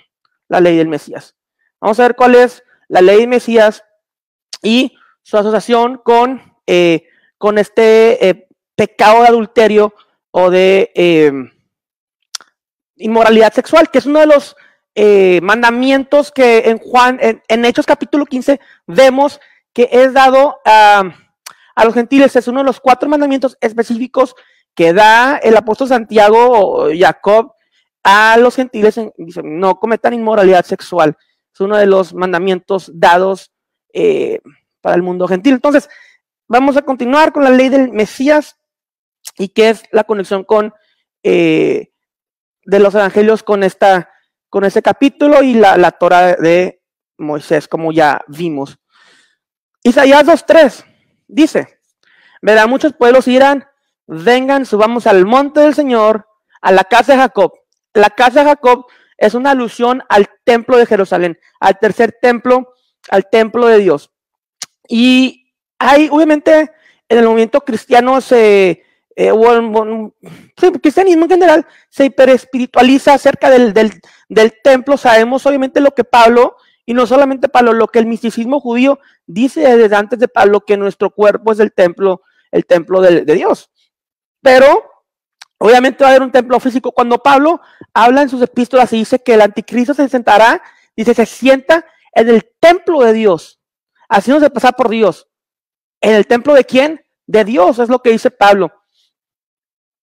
la 0.47 0.59
ley 0.59 0.77
del 0.77 0.87
Mesías. 0.87 1.35
Vamos 1.81 1.99
a 1.99 2.03
ver 2.03 2.15
cuál 2.15 2.35
es 2.35 2.63
la 2.87 3.01
ley 3.01 3.17
del 3.17 3.27
Mesías 3.27 3.83
y 4.61 4.95
su 5.23 5.37
asociación 5.37 5.99
con, 6.03 6.53
eh, 6.67 7.07
con 7.39 7.57
este 7.57 8.29
eh, 8.29 8.47
pecado 8.75 9.21
de 9.23 9.27
adulterio 9.29 9.93
o 10.29 10.51
de 10.51 10.91
inmoralidad 12.97 13.53
sexual, 13.53 13.89
que 13.89 13.99
es 13.99 14.05
uno 14.05 14.19
de 14.19 14.27
los 14.27 14.55
eh, 14.95 15.39
mandamientos 15.41 16.31
que 16.31 16.69
en 16.69 16.77
Juan, 16.77 17.19
en, 17.21 17.65
Hechos 17.65 17.85
capítulo 17.85 18.25
15, 18.25 18.59
vemos 18.85 19.39
que 19.73 19.89
es 19.91 20.13
dado 20.13 20.59
a, 20.65 21.03
los 21.83 21.93
gentiles. 21.93 22.35
Es 22.35 22.47
uno 22.47 22.59
de 22.59 22.65
los 22.65 22.79
cuatro 22.79 23.09
mandamientos 23.09 23.57
específicos 23.61 24.35
que 24.75 24.93
da 24.93 25.37
el 25.37 25.55
apóstol 25.57 25.87
Santiago 25.87 26.49
o 26.49 26.89
Jacob 26.95 27.53
a 28.03 28.37
los 28.37 28.55
gentiles. 28.55 28.99
dice, 29.17 29.41
no 29.43 29.79
cometan 29.79 30.13
inmoralidad 30.13 30.65
sexual. 30.65 31.17
Es 31.53 31.59
uno 31.61 31.77
de 31.77 31.85
los 31.85 32.13
mandamientos 32.13 32.91
dados 32.93 33.51
eh, 33.93 34.39
para 34.81 34.95
el 34.95 35.03
mundo 35.03 35.27
gentil. 35.27 35.53
Entonces, 35.53 35.89
vamos 36.47 36.77
a 36.77 36.81
continuar 36.81 37.31
con 37.31 37.43
la 37.43 37.49
ley 37.49 37.69
del 37.69 37.91
Mesías 37.91 38.57
y 39.37 39.49
qué 39.49 39.69
es 39.69 39.83
la 39.91 40.03
conexión 40.03 40.43
con 40.43 40.73
eh, 41.23 41.91
de 42.65 42.79
los 42.79 42.93
evangelios 42.95 43.43
con 43.43 43.63
esta 43.63 44.09
con 44.49 44.65
ese 44.65 44.83
capítulo 44.83 45.41
y 45.41 45.55
la, 45.55 45.77
la 45.77 45.91
Torah 45.91 46.35
de 46.35 46.79
Moisés, 47.17 47.67
como 47.67 47.91
ya 47.91 48.21
vimos. 48.27 48.77
Isaías 49.81 50.27
2.3 50.27 50.92
dice, 51.27 51.79
verán 52.41 52.69
muchos 52.69 52.93
pueblos 52.93 53.27
irán, 53.27 53.65
vengan, 54.07 54.65
subamos 54.65 55.07
al 55.07 55.25
monte 55.25 55.61
del 55.61 55.75
Señor, 55.75 56.27
a 56.61 56.71
la 56.71 56.83
casa 56.83 57.13
de 57.13 57.19
Jacob. 57.19 57.53
La 57.93 58.09
casa 58.09 58.39
de 58.41 58.49
Jacob 58.49 58.85
es 59.17 59.33
una 59.33 59.51
alusión 59.51 60.03
al 60.09 60.27
templo 60.43 60.77
de 60.77 60.85
Jerusalén, 60.85 61.39
al 61.59 61.79
tercer 61.79 62.17
templo, 62.21 62.73
al 63.09 63.29
templo 63.29 63.67
de 63.67 63.79
Dios. 63.79 64.11
Y 64.87 65.53
hay, 65.79 66.09
obviamente, 66.11 66.71
en 67.09 67.17
el 67.17 67.25
movimiento 67.25 67.61
cristiano 67.61 68.21
se, 68.21 68.83
eh, 69.15 69.31
cristianismo 70.81 71.23
en 71.25 71.29
general 71.29 71.67
se 71.89 72.05
hiperespiritualiza 72.05 73.13
acerca 73.13 73.49
del, 73.49 73.73
del, 73.73 74.01
del, 74.29 74.53
templo. 74.63 74.97
Sabemos 74.97 75.45
obviamente 75.45 75.79
lo 75.79 75.91
que 75.91 76.03
Pablo, 76.03 76.57
y 76.85 76.93
no 76.93 77.07
solamente 77.07 77.49
Pablo, 77.49 77.73
lo 77.73 77.87
que 77.87 77.99
el 77.99 78.05
misticismo 78.05 78.59
judío 78.59 78.99
dice 79.25 79.61
desde 79.77 79.95
antes 79.95 80.19
de 80.19 80.27
Pablo, 80.27 80.61
que 80.61 80.77
nuestro 80.77 81.11
cuerpo 81.11 81.51
es 81.51 81.59
el 81.59 81.71
templo, 81.71 82.21
el 82.51 82.65
templo 82.65 83.01
de, 83.01 83.21
de 83.21 83.33
Dios. 83.35 83.71
Pero 84.41 84.83
obviamente 85.57 86.03
va 86.03 86.09
a 86.09 86.11
haber 86.11 86.23
un 86.23 86.31
templo 86.31 86.59
físico. 86.59 86.91
Cuando 86.91 87.19
Pablo 87.19 87.61
habla 87.93 88.21
en 88.21 88.29
sus 88.29 88.41
epístolas 88.41 88.91
y 88.91 88.97
dice 88.97 89.19
que 89.19 89.35
el 89.35 89.41
anticristo 89.41 89.93
se 89.93 90.09
sentará, 90.09 90.61
dice, 90.95 91.13
se 91.13 91.25
sienta 91.25 91.85
en 92.11 92.29
el 92.29 92.51
templo 92.59 93.01
de 93.01 93.13
Dios, 93.13 93.61
haciéndose 94.09 94.49
pasar 94.49 94.75
por 94.75 94.89
Dios. 94.89 95.27
¿En 96.01 96.15
el 96.15 96.27
templo 96.27 96.53
de 96.53 96.65
quién? 96.65 97.05
De 97.25 97.45
Dios, 97.45 97.79
es 97.79 97.87
lo 97.87 98.01
que 98.01 98.11
dice 98.11 98.29
Pablo. 98.29 98.73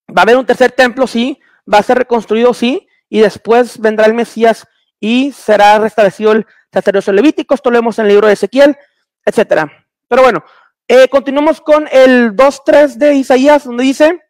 Va 0.09 0.21
a 0.21 0.23
haber 0.23 0.39
un 0.39 0.47
tercer 0.47 0.73
templo, 0.73 1.07
sí, 1.07 1.39
va 1.73 1.79
a 1.79 1.83
ser 1.83 1.99
reconstruido, 1.99 2.55
sí, 2.55 2.89
y 3.11 3.21
después 3.21 3.79
vendrá 3.79 4.07
el 4.07 4.15
Mesías 4.15 4.67
y 4.99 5.33
será 5.33 5.79
restablecido 5.79 6.33
el 6.33 6.47
sacerdocio 6.73 7.13
levítico. 7.13 7.55
Esto 7.55 7.71
lo 7.71 7.79
vemos 7.79 7.99
en 7.99 8.07
el 8.07 8.13
libro 8.13 8.27
de 8.27 8.35
Ezequiel, 8.35 8.77
etcétera. 9.25 9.71
Pero 10.09 10.23
bueno, 10.23 10.45
eh, 10.89 11.09
continuamos 11.09 11.61
con 11.61 11.89
el 11.93 12.35
2.3 12.35 12.95
de 12.95 13.15
Isaías, 13.15 13.65
donde 13.65 13.85
dice, 13.85 14.21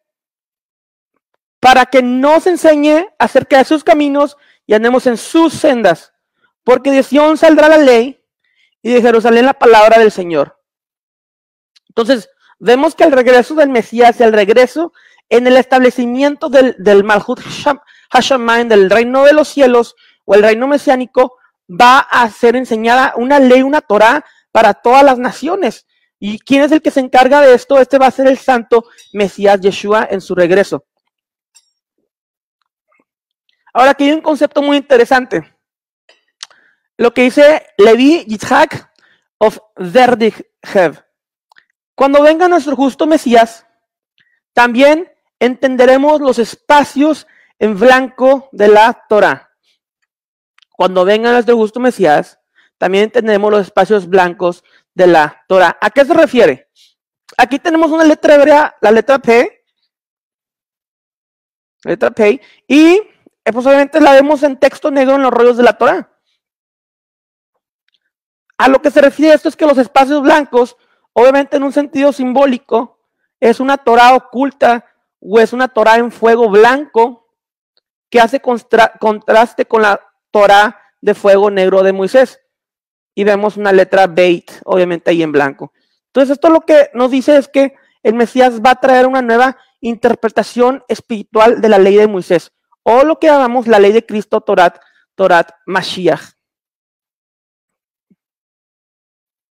para 1.59 1.85
que 1.85 2.01
nos 2.01 2.47
enseñe 2.47 3.07
acerca 3.19 3.57
de 3.57 3.65
sus 3.65 3.83
caminos 3.83 4.37
y 4.65 4.73
andemos 4.73 5.07
en 5.07 5.17
sus 5.17 5.53
sendas, 5.53 6.13
porque 6.63 6.91
de 6.91 7.03
Sion 7.03 7.37
saldrá 7.37 7.67
la 7.67 7.77
ley 7.77 8.23
y 8.81 8.93
de 8.93 9.01
Jerusalén 9.01 9.45
la 9.45 9.53
palabra 9.53 9.99
del 9.99 10.11
Señor. 10.11 10.59
Entonces, 11.89 12.29
vemos 12.59 12.95
que 12.95 13.03
el 13.03 13.11
regreso 13.11 13.53
del 13.55 13.69
Mesías, 13.69 14.21
el 14.21 14.33
regreso 14.33 14.93
en 15.29 15.47
el 15.47 15.57
establecimiento 15.57 16.49
del, 16.49 16.75
del 16.77 17.03
Malhut 17.03 17.39
del 17.39 18.89
reino 18.89 19.23
de 19.23 19.33
los 19.33 19.47
cielos 19.47 19.95
o 20.25 20.35
el 20.35 20.43
reino 20.43 20.67
mesiánico, 20.67 21.37
va 21.71 21.99
a 21.99 22.29
ser 22.29 22.55
enseñada 22.55 23.13
una 23.15 23.39
ley, 23.39 23.61
una 23.61 23.81
Torah 23.81 24.25
para 24.51 24.73
todas 24.73 25.03
las 25.03 25.17
naciones. 25.17 25.87
¿Y 26.19 26.39
quién 26.39 26.63
es 26.63 26.71
el 26.71 26.81
que 26.81 26.91
se 26.91 26.99
encarga 26.99 27.41
de 27.41 27.53
esto? 27.53 27.79
Este 27.79 27.97
va 27.97 28.07
a 28.07 28.11
ser 28.11 28.27
el 28.27 28.37
santo 28.37 28.85
Mesías 29.13 29.59
Yeshua 29.61 30.07
en 30.11 30.21
su 30.21 30.35
regreso. 30.35 30.85
Ahora 33.73 33.91
aquí 33.91 34.03
hay 34.03 34.11
un 34.11 34.21
concepto 34.21 34.61
muy 34.61 34.77
interesante. 34.77 35.55
Lo 36.97 37.13
que 37.13 37.23
dice 37.23 37.65
Levi 37.77 38.25
Yitzhak 38.25 38.91
of 39.37 39.57
Verdighev. 39.77 41.03
Cuando 41.95 42.21
venga 42.21 42.47
nuestro 42.47 42.75
justo 42.75 43.07
Mesías, 43.07 43.65
También 44.53 45.09
entenderemos 45.39 46.19
los 46.19 46.37
espacios 46.37 47.25
en 47.57 47.79
blanco 47.79 48.49
de 48.51 48.67
la 48.67 49.05
Torah. 49.07 49.50
Cuando 50.81 51.05
vengan 51.05 51.33
nuestro 51.33 51.55
gusto 51.55 51.79
Mesías, 51.79 52.39
también 52.79 53.03
entenderemos 53.03 53.51
los 53.51 53.61
espacios 53.67 54.09
blancos 54.09 54.63
de 54.95 55.05
la 55.05 55.45
Torah. 55.47 55.77
¿A 55.79 55.91
qué 55.91 56.03
se 56.03 56.11
refiere? 56.11 56.71
Aquí 57.37 57.59
tenemos 57.59 57.91
una 57.91 58.03
letra 58.03 58.33
hebrea, 58.33 58.75
la 58.81 58.89
letra 58.89 59.19
P, 59.19 59.63
letra 61.83 62.09
P, 62.09 62.41
y 62.67 62.99
eh, 63.45 63.53
posiblemente 63.53 64.01
la 64.01 64.13
vemos 64.13 64.41
en 64.41 64.57
texto 64.57 64.89
negro 64.89 65.13
en 65.13 65.21
los 65.21 65.31
rollos 65.31 65.57
de 65.57 65.61
la 65.61 65.77
Torah. 65.77 66.11
A 68.57 68.67
lo 68.67 68.81
que 68.81 68.89
se 68.89 69.01
refiere 69.01 69.35
esto 69.35 69.49
es 69.49 69.55
que 69.55 69.67
los 69.67 69.77
espacios 69.77 70.23
blancos, 70.23 70.77
obviamente 71.13 71.57
en 71.57 71.63
un 71.63 71.73
sentido 71.73 72.11
simbólico, 72.11 72.99
es 73.39 73.59
una 73.59 73.77
Torah 73.77 74.15
oculta 74.15 74.87
o 75.19 75.39
es 75.39 75.53
una 75.53 75.67
Torah 75.67 75.97
en 75.97 76.11
fuego 76.11 76.49
blanco 76.49 77.35
que 78.09 78.19
hace 78.19 78.41
contraste 78.41 79.67
con 79.67 79.83
la 79.83 80.10
Torah 80.31 80.79
de 81.01 81.13
fuego 81.13 81.51
negro 81.51 81.83
de 81.83 81.93
Moisés. 81.93 82.41
Y 83.13 83.23
vemos 83.23 83.57
una 83.57 83.71
letra 83.71 84.07
Beit, 84.07 84.51
obviamente 84.63 85.11
ahí 85.11 85.21
en 85.21 85.31
blanco. 85.31 85.73
Entonces, 86.07 86.33
esto 86.33 86.49
lo 86.49 86.61
que 86.61 86.89
nos 86.93 87.11
dice 87.11 87.37
es 87.37 87.47
que 87.47 87.75
el 88.03 88.13
Mesías 88.13 88.61
va 88.61 88.71
a 88.71 88.79
traer 88.79 89.07
una 89.07 89.21
nueva 89.21 89.57
interpretación 89.79 90.83
espiritual 90.87 91.61
de 91.61 91.69
la 91.69 91.77
ley 91.77 91.95
de 91.95 92.07
Moisés, 92.07 92.51
o 92.83 93.03
lo 93.03 93.19
que 93.19 93.27
llamamos 93.27 93.67
la 93.67 93.79
ley 93.79 93.91
de 93.91 94.05
Cristo, 94.05 94.41
Torat, 94.41 94.79
Torat 95.15 95.51
Mashiach. 95.65 96.33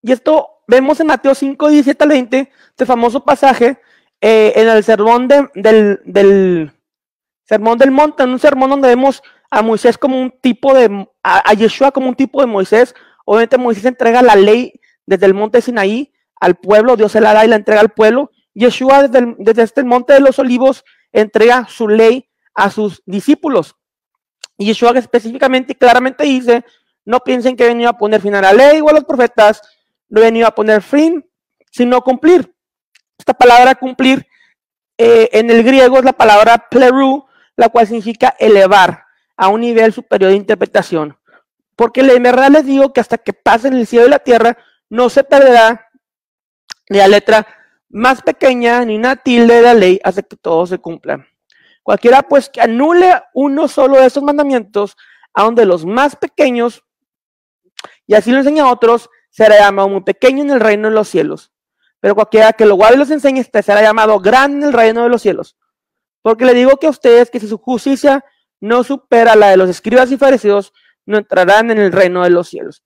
Y 0.02 0.12
esto 0.12 0.62
vemos 0.68 1.00
en 1.00 1.08
Mateo 1.08 1.36
5, 1.36 1.70
17 1.70 2.04
al 2.04 2.10
20, 2.10 2.52
este 2.70 2.86
famoso 2.86 3.24
pasaje, 3.24 3.82
eh, 4.22 4.54
en 4.56 4.70
el 4.70 4.84
sermón 4.84 5.28
del, 5.28 5.50
del 5.54 6.72
sermón 7.44 7.78
del 7.78 7.92
monte, 7.92 8.24
en 8.24 8.30
un 8.30 8.40
sermón 8.40 8.70
donde 8.70 8.88
vemos 8.88 9.22
a 9.50 9.62
Moisés 9.62 9.98
como 9.98 10.20
un 10.20 10.32
tipo 10.42 10.74
de, 10.74 11.08
a, 11.24 11.54
Yeshua 11.54 11.92
como 11.92 12.10
un 12.10 12.16
tipo 12.16 12.42
de 12.42 12.48
Moisés. 12.48 12.94
Obviamente 13.26 13.58
Moisés 13.58 13.86
entrega 13.86 14.22
la 14.22 14.36
ley 14.36 14.74
desde 15.06 15.26
el 15.26 15.34
monte 15.34 15.62
Sinaí 15.62 16.14
al 16.40 16.56
pueblo, 16.56 16.96
Dios 16.96 17.12
se 17.12 17.22
la 17.22 17.34
da 17.34 17.46
y 17.46 17.48
la 17.48 17.56
entrega 17.56 17.82
al 17.82 17.90
pueblo. 17.90 18.32
Yeshua 18.54 19.08
desde, 19.08 19.36
desde 19.40 19.64
este 19.64 19.84
monte 19.84 20.14
de 20.14 20.20
los 20.20 20.40
olivos 20.40 20.84
entrega 21.12 21.68
su 21.70 21.88
ley 21.88 22.30
a 22.54 22.70
sus 22.70 23.02
discípulos. 23.06 23.76
Y 24.58 24.66
Yeshua 24.66 24.92
específicamente 24.98 25.74
y 25.74 25.76
claramente 25.76 26.24
dice, 26.24 26.66
no 27.06 27.20
piensen 27.20 27.56
que 27.56 27.64
he 27.64 27.68
venido 27.68 27.90
a 27.90 27.98
poner 27.98 28.22
fin 28.22 28.36
a 28.36 28.42
la 28.42 28.54
ley 28.54 28.82
o 28.82 28.90
a 28.90 28.94
los 28.94 29.06
profetas, 29.06 29.62
no 30.10 30.22
he 30.22 30.26
venido 30.26 30.48
a 30.48 30.56
poner 30.56 30.82
fin, 30.82 31.26
sino 31.72 32.02
cumplir. 32.02 32.54
Esta 33.18 33.34
palabra 33.34 33.76
cumplir 33.76 34.28
eh, 34.98 35.30
en 35.34 35.50
el 35.50 35.64
griego 35.64 36.00
es 36.00 36.06
la 36.06 36.14
palabra 36.14 36.68
pleru, 36.70 37.26
la 37.56 37.70
cual 37.70 37.88
significa 37.88 38.36
elevar 38.40 39.07
a 39.38 39.48
un 39.48 39.62
nivel 39.62 39.94
superior 39.94 40.32
de 40.32 40.38
interpretación. 40.38 41.18
Porque 41.76 42.02
en 42.02 42.24
verdad 42.24 42.50
les 42.50 42.66
digo 42.66 42.92
que 42.92 43.00
hasta 43.00 43.18
que 43.18 43.34
pasen 43.34 43.74
el 43.74 43.86
cielo 43.86 44.08
y 44.08 44.10
la 44.10 44.20
tierra, 44.20 44.58
no 44.90 45.10
se 45.10 45.24
perderá 45.24 45.90
la 46.90 47.08
letra 47.08 47.48
más 47.90 48.22
pequeña 48.22 48.84
ni 48.84 48.96
una 48.96 49.16
tilde 49.16 49.56
de 49.56 49.62
la 49.62 49.74
ley 49.74 50.00
hasta 50.04 50.24
que 50.24 50.36
todo 50.36 50.66
se 50.66 50.80
cumpla. 50.80 51.26
Cualquiera 51.84 52.24
pues 52.24 52.50
que 52.50 52.62
anule 52.62 53.14
uno 53.34 53.68
solo 53.68 53.98
de 53.98 54.08
esos 54.08 54.24
mandamientos, 54.24 54.98
a 55.34 55.44
donde 55.44 55.66
los 55.66 55.86
más 55.86 56.16
pequeños, 56.16 56.84
y 58.06 58.16
así 58.16 58.32
lo 58.32 58.40
enseña 58.40 58.64
a 58.64 58.72
otros, 58.72 59.10
será 59.30 59.60
llamado 59.60 59.88
muy 59.88 60.02
pequeño 60.02 60.42
en 60.42 60.50
el 60.50 60.60
reino 60.60 60.90
de 60.90 60.96
los 60.96 61.08
cielos. 61.08 61.52
Pero 62.00 62.16
cualquiera 62.16 62.54
que 62.54 62.66
lo 62.66 62.76
guarde 62.76 62.96
y 62.96 63.00
los 63.00 63.12
enseñe, 63.12 63.40
este 63.40 63.62
será 63.62 63.82
llamado 63.82 64.20
grande 64.20 64.58
en 64.58 64.64
el 64.64 64.74
reino 64.74 65.04
de 65.04 65.10
los 65.10 65.22
cielos. 65.22 65.56
Porque 66.22 66.44
le 66.44 66.54
digo 66.54 66.78
que 66.78 66.88
a 66.88 66.90
ustedes 66.90 67.30
que 67.30 67.40
si 67.40 67.48
su 67.48 67.58
justicia 67.58 68.24
no 68.60 68.84
supera 68.84 69.36
la 69.36 69.50
de 69.50 69.58
los 69.58 69.70
escribas 69.70 70.12
y 70.12 70.18
fariseos, 70.18 70.74
no 71.06 71.18
entrarán 71.18 71.72
en 71.72 71.80
el 71.80 71.92
reino 71.92 72.24
de 72.24 72.30
los 72.30 72.50
cielos. 72.50 72.84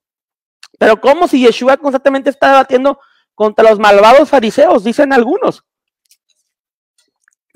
Pero 0.77 0.99
como 0.99 1.27
si 1.27 1.41
Yeshua 1.41 1.77
constantemente 1.77 2.29
está 2.29 2.49
debatiendo 2.49 2.99
contra 3.35 3.69
los 3.69 3.79
malvados 3.79 4.29
fariseos, 4.29 4.83
dicen 4.83 5.13
algunos. 5.13 5.63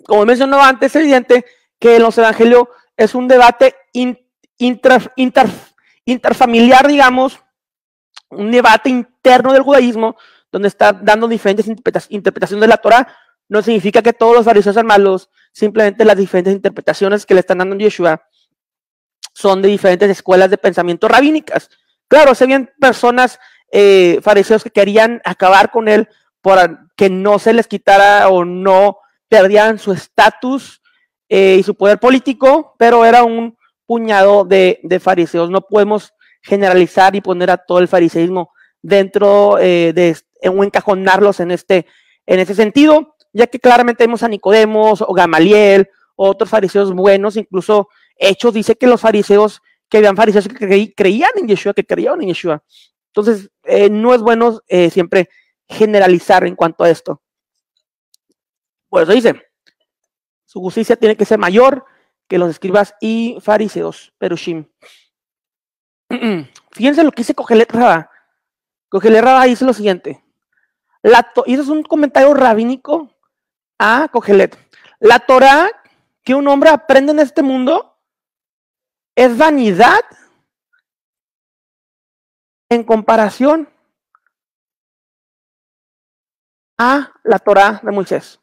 Como 0.05 0.25
mencionó 0.25 0.61
antes, 0.61 0.95
es 0.95 1.01
evidente 1.01 1.45
que 1.79 1.95
en 1.95 2.03
los 2.03 2.17
evangelios 2.17 2.67
es 2.95 3.15
un 3.15 3.27
debate 3.27 3.75
interfamiliar, 6.05 6.87
digamos, 6.87 7.39
un 8.29 8.51
debate 8.51 8.89
interno 8.89 9.53
del 9.53 9.63
judaísmo, 9.63 10.15
donde 10.51 10.67
está 10.67 10.93
dando 10.93 11.27
diferentes 11.27 11.67
interpretaciones 12.09 12.61
de 12.61 12.67
la 12.67 12.77
Torah, 12.77 13.07
no 13.47 13.61
significa 13.61 14.01
que 14.01 14.13
todos 14.13 14.35
los 14.35 14.45
fariseos 14.45 14.73
sean 14.73 14.87
malos, 14.87 15.29
simplemente 15.51 16.05
las 16.05 16.17
diferentes 16.17 16.53
interpretaciones 16.53 17.25
que 17.25 17.33
le 17.33 17.41
están 17.41 17.59
dando 17.59 17.75
Yeshua 17.75 18.23
son 19.33 19.61
de 19.61 19.69
diferentes 19.69 20.09
escuelas 20.09 20.49
de 20.49 20.57
pensamiento 20.57 21.07
rabínicas. 21.07 21.69
Claro, 22.07 22.33
se 22.35 22.45
habían 22.45 22.71
personas, 22.79 23.39
eh, 23.71 24.19
fariseos 24.21 24.63
que 24.63 24.69
querían 24.69 25.21
acabar 25.25 25.71
con 25.71 25.87
él 25.87 26.07
por 26.41 26.57
que 26.95 27.09
no 27.09 27.39
se 27.39 27.53
les 27.53 27.67
quitara 27.67 28.29
o 28.29 28.45
no 28.45 28.99
perdieran 29.27 29.79
su 29.79 29.91
estatus 29.91 30.81
eh, 31.27 31.57
y 31.59 31.63
su 31.63 31.75
poder 31.75 31.99
político, 31.99 32.75
pero 32.77 33.03
era 33.03 33.23
un 33.23 33.57
puñado 33.85 34.45
de, 34.45 34.79
fariseos. 35.01 35.49
No 35.49 35.61
podemos 35.61 36.13
generalizar 36.41 37.15
y 37.15 37.21
poner 37.21 37.49
a 37.49 37.57
todo 37.57 37.79
el 37.79 37.87
fariseísmo 37.87 38.51
dentro 38.81 39.57
eh, 39.59 39.91
de 39.93 40.15
o 40.47 40.63
encajonarlos 40.63 41.39
en 41.39 41.49
este, 41.49 41.87
en 42.27 42.39
ese 42.39 42.53
sentido 42.53 43.14
ya 43.35 43.47
que 43.47 43.59
claramente 43.59 44.01
vemos 44.03 44.23
a 44.23 44.29
Nicodemos 44.29 45.01
o 45.01 45.13
Gamaliel, 45.13 45.89
o 46.15 46.29
otros 46.29 46.49
fariseos 46.49 46.93
buenos, 46.93 47.35
incluso 47.35 47.89
Hechos 48.15 48.53
dice 48.53 48.77
que 48.77 48.87
los 48.87 49.01
fariseos, 49.01 49.61
que 49.89 49.97
habían 49.97 50.15
fariseos 50.15 50.47
que 50.47 50.93
creían 50.95 51.31
en 51.35 51.49
Yeshua, 51.49 51.73
que 51.73 51.85
creían 51.85 52.21
en 52.21 52.29
Yeshua. 52.29 52.63
Entonces, 53.07 53.49
eh, 53.63 53.89
no 53.89 54.13
es 54.13 54.21
bueno 54.21 54.61
eh, 54.67 54.89
siempre 54.89 55.29
generalizar 55.67 56.45
en 56.45 56.55
cuanto 56.55 56.85
a 56.85 56.89
esto. 56.89 57.21
Por 58.87 59.03
eso 59.03 59.11
dice, 59.11 59.41
su 60.45 60.61
justicia 60.61 60.95
tiene 60.95 61.17
que 61.17 61.25
ser 61.25 61.37
mayor 61.37 61.83
que 62.29 62.37
los 62.37 62.49
escribas 62.49 62.95
y 63.01 63.37
fariseos, 63.41 64.13
Perushim. 64.17 64.65
Fíjense 66.71 67.03
lo 67.03 67.11
que 67.11 67.21
dice 67.21 67.35
Cogelet 67.35 67.69
Rabá. 67.69 68.09
Cogelet 68.87 69.21
Rabá 69.21 69.43
dice 69.43 69.65
lo 69.65 69.73
siguiente. 69.73 70.23
y 71.45 71.53
eso 71.53 71.63
es 71.63 71.67
un 71.67 71.83
comentario 71.83 72.33
rabínico 72.33 73.11
a 73.77 74.07
Cogelet. 74.11 74.57
La 74.99 75.19
Torah 75.19 75.69
que 76.23 76.35
un 76.35 76.47
hombre 76.47 76.69
aprende 76.69 77.11
en 77.11 77.19
este 77.19 77.41
mundo 77.41 77.97
es 79.15 79.37
vanidad 79.37 80.01
en 82.69 82.83
comparación 82.83 83.69
a 86.77 87.13
la 87.23 87.39
Torah 87.39 87.79
de 87.83 87.91
Moisés. 87.91 88.39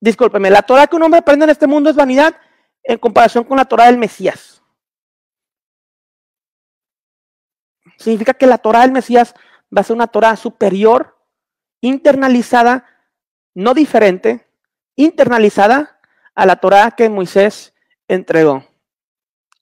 Discúlpeme, 0.00 0.50
la 0.50 0.62
Torah 0.62 0.86
que 0.86 0.96
un 0.96 1.02
hombre 1.02 1.20
aprende 1.20 1.44
en 1.44 1.50
este 1.50 1.66
mundo 1.66 1.88
es 1.88 1.96
vanidad 1.96 2.36
en 2.82 2.98
comparación 2.98 3.44
con 3.44 3.56
la 3.56 3.64
Torah 3.64 3.86
del 3.86 3.98
Mesías. 3.98 4.62
Significa 7.96 8.34
que 8.34 8.46
la 8.46 8.58
Torah 8.58 8.82
del 8.82 8.92
Mesías 8.92 9.34
va 9.74 9.80
a 9.80 9.84
ser 9.84 9.96
una 9.96 10.06
Torah 10.06 10.36
superior, 10.36 11.18
internalizada, 11.80 12.95
no 13.56 13.72
diferente, 13.72 14.46
internalizada 14.96 15.98
a 16.34 16.44
la 16.44 16.56
Torah 16.56 16.90
que 16.90 17.08
Moisés 17.08 17.74
entregó. 18.06 18.62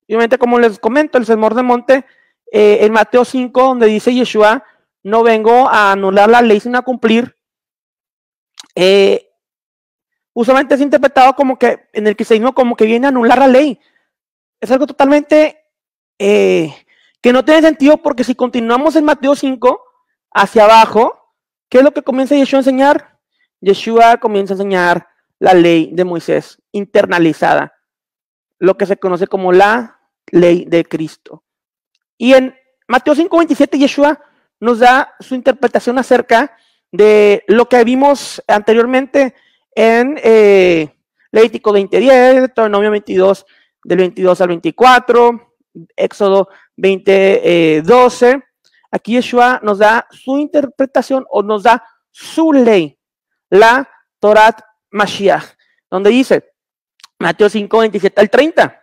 Y 0.08 0.14
obviamente, 0.14 0.36
como 0.36 0.58
les 0.58 0.80
comento, 0.80 1.16
el 1.16 1.24
Sermón 1.24 1.54
de 1.54 1.62
Monte, 1.62 2.04
eh, 2.50 2.78
en 2.80 2.92
Mateo 2.92 3.24
5, 3.24 3.62
donde 3.62 3.86
dice 3.86 4.12
Yeshua, 4.12 4.64
no 5.04 5.22
vengo 5.22 5.68
a 5.68 5.92
anular 5.92 6.28
la 6.28 6.42
ley 6.42 6.58
sino 6.58 6.76
a 6.76 6.82
cumplir, 6.82 7.38
eh, 8.74 9.30
usualmente 10.32 10.74
es 10.74 10.80
interpretado 10.80 11.36
como 11.36 11.56
que 11.56 11.86
en 11.92 12.08
el 12.08 12.16
cristianismo 12.16 12.52
como 12.52 12.74
que 12.74 12.86
viene 12.86 13.06
a 13.06 13.10
anular 13.10 13.38
la 13.38 13.46
ley. 13.46 13.78
Es 14.60 14.72
algo 14.72 14.88
totalmente 14.88 15.70
eh, 16.18 16.74
que 17.20 17.32
no 17.32 17.44
tiene 17.44 17.62
sentido 17.62 17.98
porque 17.98 18.24
si 18.24 18.34
continuamos 18.34 18.96
en 18.96 19.04
Mateo 19.04 19.36
5 19.36 19.80
hacia 20.32 20.64
abajo, 20.64 21.32
¿qué 21.68 21.78
es 21.78 21.84
lo 21.84 21.92
que 21.92 22.02
comienza 22.02 22.34
Yeshua 22.34 22.58
a 22.58 22.62
enseñar? 22.62 23.13
Yeshua 23.64 24.18
comienza 24.18 24.52
a 24.52 24.56
enseñar 24.56 25.08
la 25.38 25.54
ley 25.54 25.90
de 25.92 26.04
Moisés 26.04 26.62
internalizada, 26.72 27.72
lo 28.58 28.76
que 28.76 28.86
se 28.86 28.98
conoce 28.98 29.26
como 29.26 29.52
la 29.52 30.00
ley 30.30 30.66
de 30.66 30.84
Cristo. 30.84 31.44
Y 32.18 32.34
en 32.34 32.54
Mateo 32.86 33.14
5:27 33.14 33.78
Yeshua 33.78 34.20
nos 34.60 34.80
da 34.80 35.14
su 35.20 35.34
interpretación 35.34 35.98
acerca 35.98 36.56
de 36.92 37.42
lo 37.48 37.68
que 37.68 37.82
vimos 37.84 38.42
anteriormente 38.46 39.34
en 39.74 40.18
eh, 40.22 40.94
Levítico 41.32 41.72
20:10, 41.72 42.34
Deuteronomio 42.34 42.90
22 42.90 43.46
del 43.82 43.98
22 43.98 44.40
al 44.40 44.48
24, 44.48 45.56
Éxodo 45.96 46.48
20:12. 46.76 48.26
Eh, 48.26 48.42
Aquí 48.90 49.14
Yeshua 49.14 49.58
nos 49.64 49.78
da 49.78 50.06
su 50.10 50.38
interpretación 50.38 51.26
o 51.28 51.42
nos 51.42 51.64
da 51.64 51.82
su 52.12 52.52
ley 52.52 52.96
la 53.50 53.88
Torat 54.18 54.60
Mashiach, 54.90 55.44
donde 55.90 56.10
dice, 56.10 56.52
Mateo 57.18 57.48
5, 57.48 57.78
27 57.78 58.20
al 58.20 58.30
30. 58.30 58.82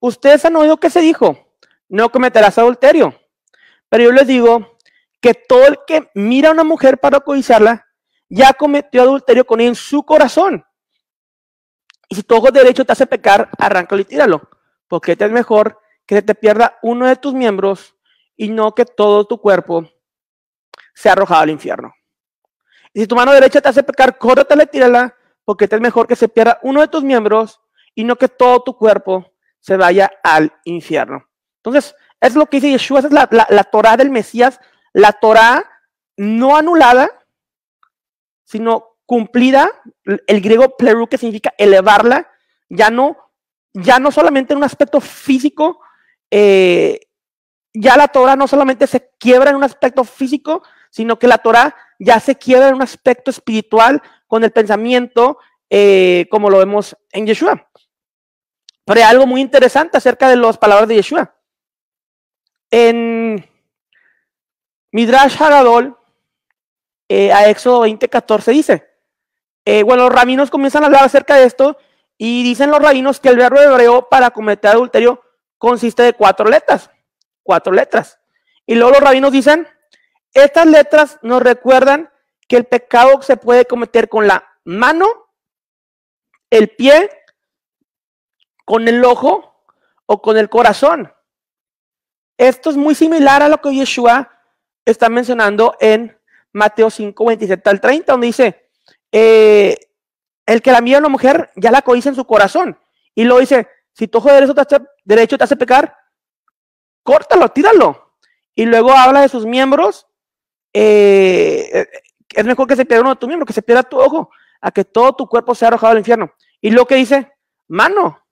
Ustedes 0.00 0.44
han 0.44 0.56
oído 0.56 0.78
que 0.78 0.90
se 0.90 1.00
dijo, 1.00 1.54
no 1.88 2.10
cometerás 2.10 2.58
adulterio. 2.58 3.14
Pero 3.88 4.04
yo 4.04 4.12
les 4.12 4.26
digo 4.26 4.78
que 5.20 5.34
todo 5.34 5.66
el 5.66 5.78
que 5.86 6.10
mira 6.14 6.48
a 6.48 6.52
una 6.52 6.64
mujer 6.64 6.98
para 6.98 7.20
codiciarla, 7.20 7.86
ya 8.28 8.52
cometió 8.52 9.02
adulterio 9.02 9.44
con 9.44 9.60
ella 9.60 9.70
en 9.70 9.74
su 9.74 10.04
corazón. 10.04 10.64
Y 12.08 12.14
si 12.14 12.22
tu 12.22 12.34
ojo 12.34 12.50
derecho 12.50 12.84
te 12.84 12.92
hace 12.92 13.06
pecar, 13.06 13.50
arráncalo 13.58 14.00
y 14.00 14.04
tíralo, 14.04 14.48
porque 14.88 15.16
es 15.18 15.30
mejor 15.30 15.80
que 16.06 16.16
se 16.16 16.22
te 16.22 16.34
pierda 16.34 16.78
uno 16.82 17.06
de 17.06 17.16
tus 17.16 17.34
miembros 17.34 17.94
y 18.36 18.48
no 18.48 18.74
que 18.74 18.84
todo 18.84 19.26
tu 19.26 19.40
cuerpo 19.40 19.88
sea 20.94 21.12
arrojado 21.12 21.42
al 21.42 21.50
infierno. 21.50 21.92
Y 22.92 23.00
si 23.00 23.06
tu 23.06 23.14
mano 23.14 23.32
derecha 23.32 23.60
te 23.60 23.68
hace 23.68 23.82
pecar, 23.82 24.18
córratela 24.18 24.64
y 24.64 24.66
tírala, 24.66 25.14
porque 25.44 25.66
es 25.70 25.80
mejor 25.80 26.06
que 26.06 26.16
se 26.16 26.28
pierda 26.28 26.58
uno 26.62 26.80
de 26.80 26.88
tus 26.88 27.02
miembros 27.02 27.60
y 27.94 28.04
no 28.04 28.16
que 28.16 28.28
todo 28.28 28.62
tu 28.62 28.76
cuerpo 28.76 29.32
se 29.60 29.76
vaya 29.76 30.10
al 30.22 30.52
infierno. 30.64 31.26
Entonces, 31.56 31.94
es 32.20 32.34
lo 32.34 32.46
que 32.46 32.58
dice 32.58 32.70
Yeshua, 32.70 33.00
es 33.00 33.12
la, 33.12 33.28
la, 33.30 33.64
Torah 33.64 33.96
del 33.96 34.10
Mesías, 34.10 34.60
la 34.92 35.12
Torah 35.12 35.64
no 36.16 36.56
anulada, 36.56 37.10
sino 38.44 38.96
cumplida, 39.06 39.70
el 40.04 40.40
griego 40.40 40.76
pleru, 40.76 41.08
que 41.08 41.18
significa 41.18 41.54
elevarla, 41.58 42.30
ya 42.68 42.90
no, 42.90 43.16
ya 43.72 43.98
no 43.98 44.10
solamente 44.10 44.52
en 44.52 44.58
un 44.58 44.64
aspecto 44.64 45.00
físico, 45.00 45.80
eh, 46.30 47.00
ya 47.72 47.96
la 47.96 48.08
Torah 48.08 48.36
no 48.36 48.48
solamente 48.48 48.86
se 48.86 49.10
quiebra 49.18 49.50
en 49.50 49.56
un 49.56 49.64
aspecto 49.64 50.04
físico, 50.04 50.62
sino 50.90 51.18
que 51.18 51.28
la 51.28 51.38
Torah 51.38 51.74
ya 52.00 52.18
se 52.18 52.34
quiebra 52.34 52.68
en 52.68 52.76
un 52.76 52.82
aspecto 52.82 53.30
espiritual 53.30 54.02
con 54.26 54.42
el 54.42 54.50
pensamiento, 54.50 55.38
eh, 55.68 56.26
como 56.30 56.48
lo 56.48 56.58
vemos 56.58 56.96
en 57.12 57.26
Yeshua. 57.26 57.68
Pero 58.86 59.00
hay 59.00 59.06
algo 59.06 59.26
muy 59.26 59.42
interesante 59.42 59.98
acerca 59.98 60.28
de 60.28 60.36
las 60.36 60.56
palabras 60.56 60.88
de 60.88 60.96
Yeshua. 60.96 61.36
En 62.70 63.46
Midrash 64.90 65.40
Hagadol, 65.40 65.96
eh, 67.08 67.32
a 67.32 67.48
Éxodo 67.50 67.80
20:14 67.80 68.50
dice, 68.50 68.88
eh, 69.66 69.82
bueno, 69.82 70.04
los 70.04 70.12
rabinos 70.12 70.50
comienzan 70.50 70.82
a 70.82 70.86
hablar 70.86 71.04
acerca 71.04 71.36
de 71.36 71.44
esto 71.44 71.76
y 72.16 72.42
dicen 72.42 72.70
los 72.70 72.80
rabinos 72.80 73.20
que 73.20 73.28
el 73.28 73.36
verbo 73.36 73.60
hebreo 73.60 74.08
para 74.08 74.30
cometer 74.30 74.70
adulterio 74.70 75.22
consiste 75.58 76.02
de 76.02 76.14
cuatro 76.14 76.48
letras, 76.48 76.90
cuatro 77.42 77.72
letras. 77.72 78.18
Y 78.64 78.74
luego 78.74 78.92
los 78.92 79.00
rabinos 79.00 79.32
dicen, 79.32 79.68
estas 80.34 80.66
letras 80.66 81.18
nos 81.22 81.42
recuerdan 81.42 82.10
que 82.48 82.56
el 82.56 82.64
pecado 82.64 83.22
se 83.22 83.36
puede 83.36 83.64
cometer 83.64 84.08
con 84.08 84.26
la 84.26 84.44
mano, 84.64 85.06
el 86.50 86.68
pie, 86.70 87.10
con 88.64 88.88
el 88.88 89.04
ojo 89.04 89.64
o 90.06 90.22
con 90.22 90.36
el 90.36 90.48
corazón. 90.48 91.12
Esto 92.38 92.70
es 92.70 92.76
muy 92.76 92.94
similar 92.94 93.42
a 93.42 93.48
lo 93.48 93.60
que 93.60 93.74
Yeshua 93.74 94.30
está 94.84 95.08
mencionando 95.08 95.76
en 95.80 96.18
Mateo 96.52 96.90
5, 96.90 97.24
27 97.24 97.70
al 97.70 97.80
30, 97.80 98.12
donde 98.12 98.26
dice, 98.26 98.70
eh, 99.12 99.76
el 100.46 100.62
que 100.62 100.72
la 100.72 100.80
mira 100.80 100.98
a 100.98 101.00
una 101.00 101.08
mujer 101.08 101.50
ya 101.56 101.70
la 101.70 101.82
codicia 101.82 102.08
en 102.08 102.14
su 102.14 102.24
corazón. 102.24 102.78
Y 103.14 103.24
lo 103.24 103.38
dice, 103.38 103.68
si 103.92 104.08
tu 104.08 104.18
ojo 104.18 104.32
derecho 104.32 104.54
te 104.54 104.60
hace, 104.62 104.78
derecho 105.04 105.38
te 105.38 105.44
hace 105.44 105.56
pecar, 105.56 105.96
córtalo, 107.02 107.48
tíralo. 107.50 108.14
Y 108.54 108.66
luego 108.66 108.92
habla 108.92 109.20
de 109.20 109.28
sus 109.28 109.46
miembros. 109.46 110.06
Eh, 110.72 111.86
es 112.34 112.44
mejor 112.44 112.66
que 112.66 112.76
se 112.76 112.84
pierda 112.84 113.02
uno 113.02 113.10
de 113.10 113.16
tus 113.16 113.26
miembros, 113.26 113.46
que 113.46 113.52
se 113.52 113.62
pierda 113.62 113.82
tu 113.82 113.98
ojo, 113.98 114.30
a 114.60 114.70
que 114.70 114.84
todo 114.84 115.14
tu 115.14 115.26
cuerpo 115.26 115.54
sea 115.54 115.68
arrojado 115.68 115.92
al 115.92 115.98
infierno. 115.98 116.32
Y 116.60 116.70
lo 116.70 116.86
que 116.86 116.96
dice, 116.96 117.32
mano, 117.68 118.24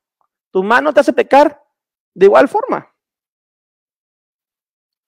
tu 0.51 0.63
mano 0.63 0.93
te 0.93 1.01
hace 1.01 1.13
pecar 1.13 1.63
de 2.15 2.27
igual 2.27 2.49
forma. 2.49 2.95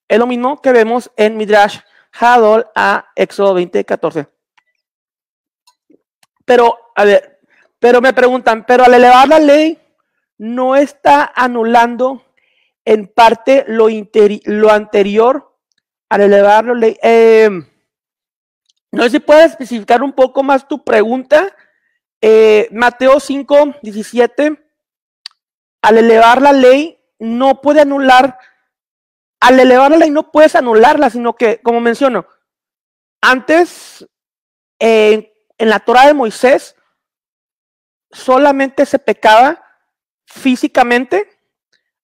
Es 0.08 0.18
lo 0.18 0.26
mismo 0.26 0.60
que 0.60 0.72
vemos 0.72 1.10
en 1.16 1.36
Midrash 1.36 1.78
Hadol 2.12 2.66
a 2.74 3.10
Éxodo 3.14 3.54
20, 3.54 3.84
14. 3.84 4.26
Pero, 6.44 6.76
a 6.96 7.04
ver, 7.04 7.40
pero 7.78 8.00
me 8.00 8.12
preguntan, 8.12 8.64
pero 8.66 8.84
al 8.84 8.94
elevar 8.94 9.28
la 9.28 9.38
ley, 9.38 9.78
no 10.38 10.74
está 10.74 11.32
anulando 11.34 12.24
en 12.84 13.06
parte 13.06 13.64
lo, 13.68 13.88
lo 14.44 14.70
anterior 14.70 15.49
al 16.10 16.20
elevar 16.20 16.66
la 16.66 16.74
ley. 16.74 16.98
Em, 17.00 17.66
no 18.92 19.04
sé 19.04 19.10
si 19.10 19.18
puedes 19.20 19.52
especificar 19.52 20.02
un 20.02 20.12
poco 20.12 20.42
más 20.42 20.68
tu 20.68 20.84
pregunta. 20.84 21.56
Eh, 22.20 22.68
Mateo 22.72 23.18
5, 23.18 23.76
17, 23.80 24.62
al 25.80 25.98
elevar 25.98 26.42
la 26.42 26.52
ley, 26.52 26.98
no 27.18 27.62
puede 27.62 27.80
anular, 27.80 28.38
al 29.40 29.58
elevar 29.58 29.92
la 29.92 29.96
ley 29.98 30.10
no 30.10 30.30
puedes 30.30 30.54
anularla, 30.54 31.08
sino 31.08 31.34
que, 31.34 31.60
como 31.62 31.80
menciono, 31.80 32.26
antes 33.22 34.06
en 34.78 35.30
la 35.58 35.78
Torah 35.80 36.06
de 36.06 36.14
Moisés 36.14 36.74
solamente 38.10 38.86
se 38.86 38.98
pecaba 38.98 39.62
físicamente, 40.26 41.38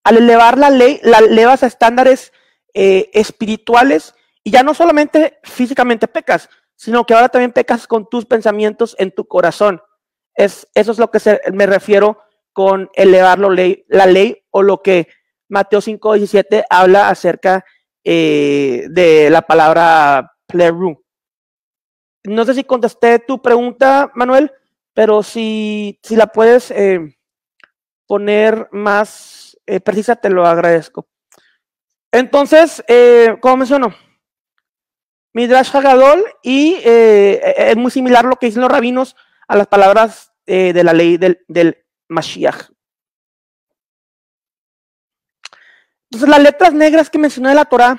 al 0.04 0.18
elevar 0.18 0.56
la 0.56 0.70
ley, 0.70 1.00
la 1.02 1.18
elevas 1.18 1.62
a 1.62 1.66
estándares 1.66 2.32
eh, 2.78 3.08
espirituales 3.14 4.14
y 4.44 4.50
ya 4.50 4.62
no 4.62 4.74
solamente 4.74 5.38
físicamente 5.44 6.06
pecas, 6.06 6.50
sino 6.74 7.06
que 7.06 7.14
ahora 7.14 7.30
también 7.30 7.50
pecas 7.52 7.86
con 7.86 8.06
tus 8.06 8.26
pensamientos 8.26 8.94
en 8.98 9.12
tu 9.12 9.26
corazón. 9.26 9.80
Es, 10.34 10.68
eso 10.74 10.92
es 10.92 10.98
lo 10.98 11.10
que 11.10 11.18
me 11.54 11.64
refiero 11.64 12.18
con 12.52 12.90
elevar 12.92 13.38
la 13.38 14.06
ley 14.06 14.44
o 14.50 14.62
lo 14.62 14.82
que 14.82 15.08
Mateo 15.48 15.80
5.17 15.80 16.66
habla 16.68 17.08
acerca 17.08 17.64
eh, 18.04 18.84
de 18.90 19.30
la 19.30 19.40
palabra 19.40 20.34
pleru. 20.46 21.02
No 22.24 22.44
sé 22.44 22.52
si 22.52 22.64
contesté 22.64 23.20
tu 23.20 23.40
pregunta, 23.40 24.10
Manuel, 24.14 24.52
pero 24.92 25.22
si, 25.22 25.98
si 26.02 26.14
la 26.14 26.26
puedes 26.26 26.70
eh, 26.72 27.16
poner 28.06 28.68
más 28.70 29.56
precisa, 29.82 30.16
te 30.16 30.28
lo 30.28 30.46
agradezco. 30.46 31.08
Entonces, 32.16 32.82
eh, 32.88 33.36
como 33.40 33.58
menciono, 33.58 33.94
Midrash 35.34 35.76
Hagadol 35.76 36.24
y 36.42 36.76
eh, 36.82 37.54
es 37.70 37.76
muy 37.76 37.90
similar 37.90 38.24
lo 38.24 38.36
que 38.36 38.46
dicen 38.46 38.62
los 38.62 38.72
rabinos 38.72 39.16
a 39.46 39.54
las 39.54 39.66
palabras 39.66 40.32
de 40.46 40.84
la 40.84 40.92
ley 40.92 41.16
del, 41.18 41.44
del 41.48 41.84
Mashiach. 42.08 42.70
Entonces, 46.04 46.28
las 46.28 46.40
letras 46.40 46.72
negras 46.72 47.10
que 47.10 47.18
mencioné 47.18 47.50
de 47.50 47.56
la 47.56 47.64
Torah 47.66 47.98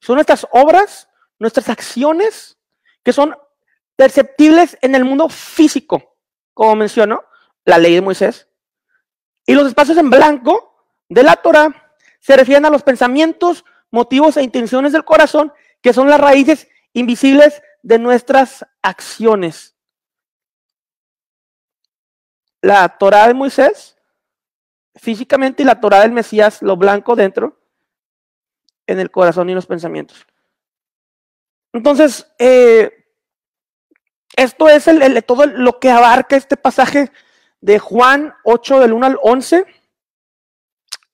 son 0.00 0.16
nuestras 0.16 0.46
obras, 0.50 1.08
nuestras 1.38 1.70
acciones, 1.70 2.58
que 3.02 3.14
son 3.14 3.34
perceptibles 3.96 4.76
en 4.82 4.94
el 4.94 5.04
mundo 5.04 5.30
físico, 5.30 6.18
como 6.52 6.76
menciono, 6.76 7.24
la 7.64 7.78
ley 7.78 7.94
de 7.94 8.02
Moisés, 8.02 8.48
y 9.46 9.54
los 9.54 9.66
espacios 9.66 9.96
en 9.96 10.10
blanco 10.10 10.74
de 11.08 11.22
la 11.22 11.36
Torah 11.36 11.87
se 12.28 12.36
refieren 12.36 12.66
a 12.66 12.70
los 12.70 12.82
pensamientos, 12.82 13.64
motivos 13.90 14.36
e 14.36 14.42
intenciones 14.42 14.92
del 14.92 15.06
corazón, 15.06 15.50
que 15.80 15.94
son 15.94 16.10
las 16.10 16.20
raíces 16.20 16.68
invisibles 16.92 17.62
de 17.82 17.98
nuestras 17.98 18.66
acciones. 18.82 19.74
La 22.60 22.86
Torah 22.98 23.28
de 23.28 23.32
Moisés, 23.32 23.96
físicamente, 24.94 25.62
y 25.62 25.64
la 25.64 25.80
Torah 25.80 26.00
del 26.00 26.12
Mesías, 26.12 26.60
lo 26.60 26.76
blanco 26.76 27.16
dentro, 27.16 27.58
en 28.86 29.00
el 29.00 29.10
corazón 29.10 29.48
y 29.48 29.54
los 29.54 29.64
pensamientos. 29.64 30.26
Entonces, 31.72 32.30
eh, 32.38 33.06
esto 34.36 34.68
es 34.68 34.86
el, 34.86 35.24
todo 35.24 35.46
lo 35.46 35.80
que 35.80 35.88
abarca 35.88 36.36
este 36.36 36.58
pasaje 36.58 37.10
de 37.62 37.78
Juan 37.78 38.34
8 38.44 38.80
del 38.80 38.92
1 38.92 39.06
al 39.06 39.18
11, 39.22 39.64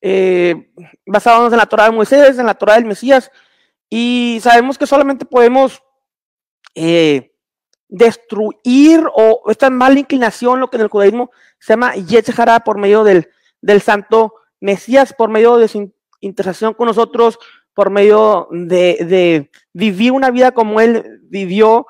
eh, 0.06 0.70
basándonos 1.06 1.50
en 1.50 1.58
la 1.58 1.64
Torah 1.64 1.86
de 1.86 1.92
Moisés, 1.92 2.38
en 2.38 2.44
la 2.44 2.52
Torah 2.52 2.74
del 2.74 2.84
Mesías, 2.84 3.30
y 3.88 4.38
sabemos 4.42 4.76
que 4.76 4.86
solamente 4.86 5.24
podemos 5.24 5.82
eh, 6.74 7.32
destruir 7.88 9.02
o 9.14 9.50
esta 9.50 9.70
mala 9.70 9.98
inclinación, 9.98 10.60
lo 10.60 10.68
que 10.68 10.76
en 10.76 10.82
el 10.82 10.88
judaísmo 10.88 11.30
se 11.58 11.72
llama 11.72 11.94
Yetzirah 11.94 12.60
por 12.64 12.76
medio 12.76 13.02
del, 13.02 13.30
del 13.62 13.80
santo 13.80 14.34
Mesías, 14.60 15.14
por 15.16 15.30
medio 15.30 15.56
de 15.56 15.68
su 15.68 15.90
interacción 16.20 16.74
con 16.74 16.86
nosotros, 16.88 17.38
por 17.72 17.88
medio 17.88 18.48
de, 18.50 18.98
de, 19.06 19.50
vivir 19.72 20.12
una 20.12 20.30
vida 20.30 20.52
como 20.52 20.82
Él 20.82 21.20
vivió. 21.22 21.86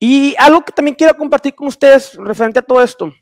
Y 0.00 0.34
algo 0.38 0.64
que 0.64 0.72
también 0.72 0.94
quiero 0.94 1.14
compartir 1.14 1.54
con 1.54 1.68
ustedes 1.68 2.14
referente 2.14 2.60
a 2.60 2.62
todo 2.62 2.82
esto. 2.82 3.12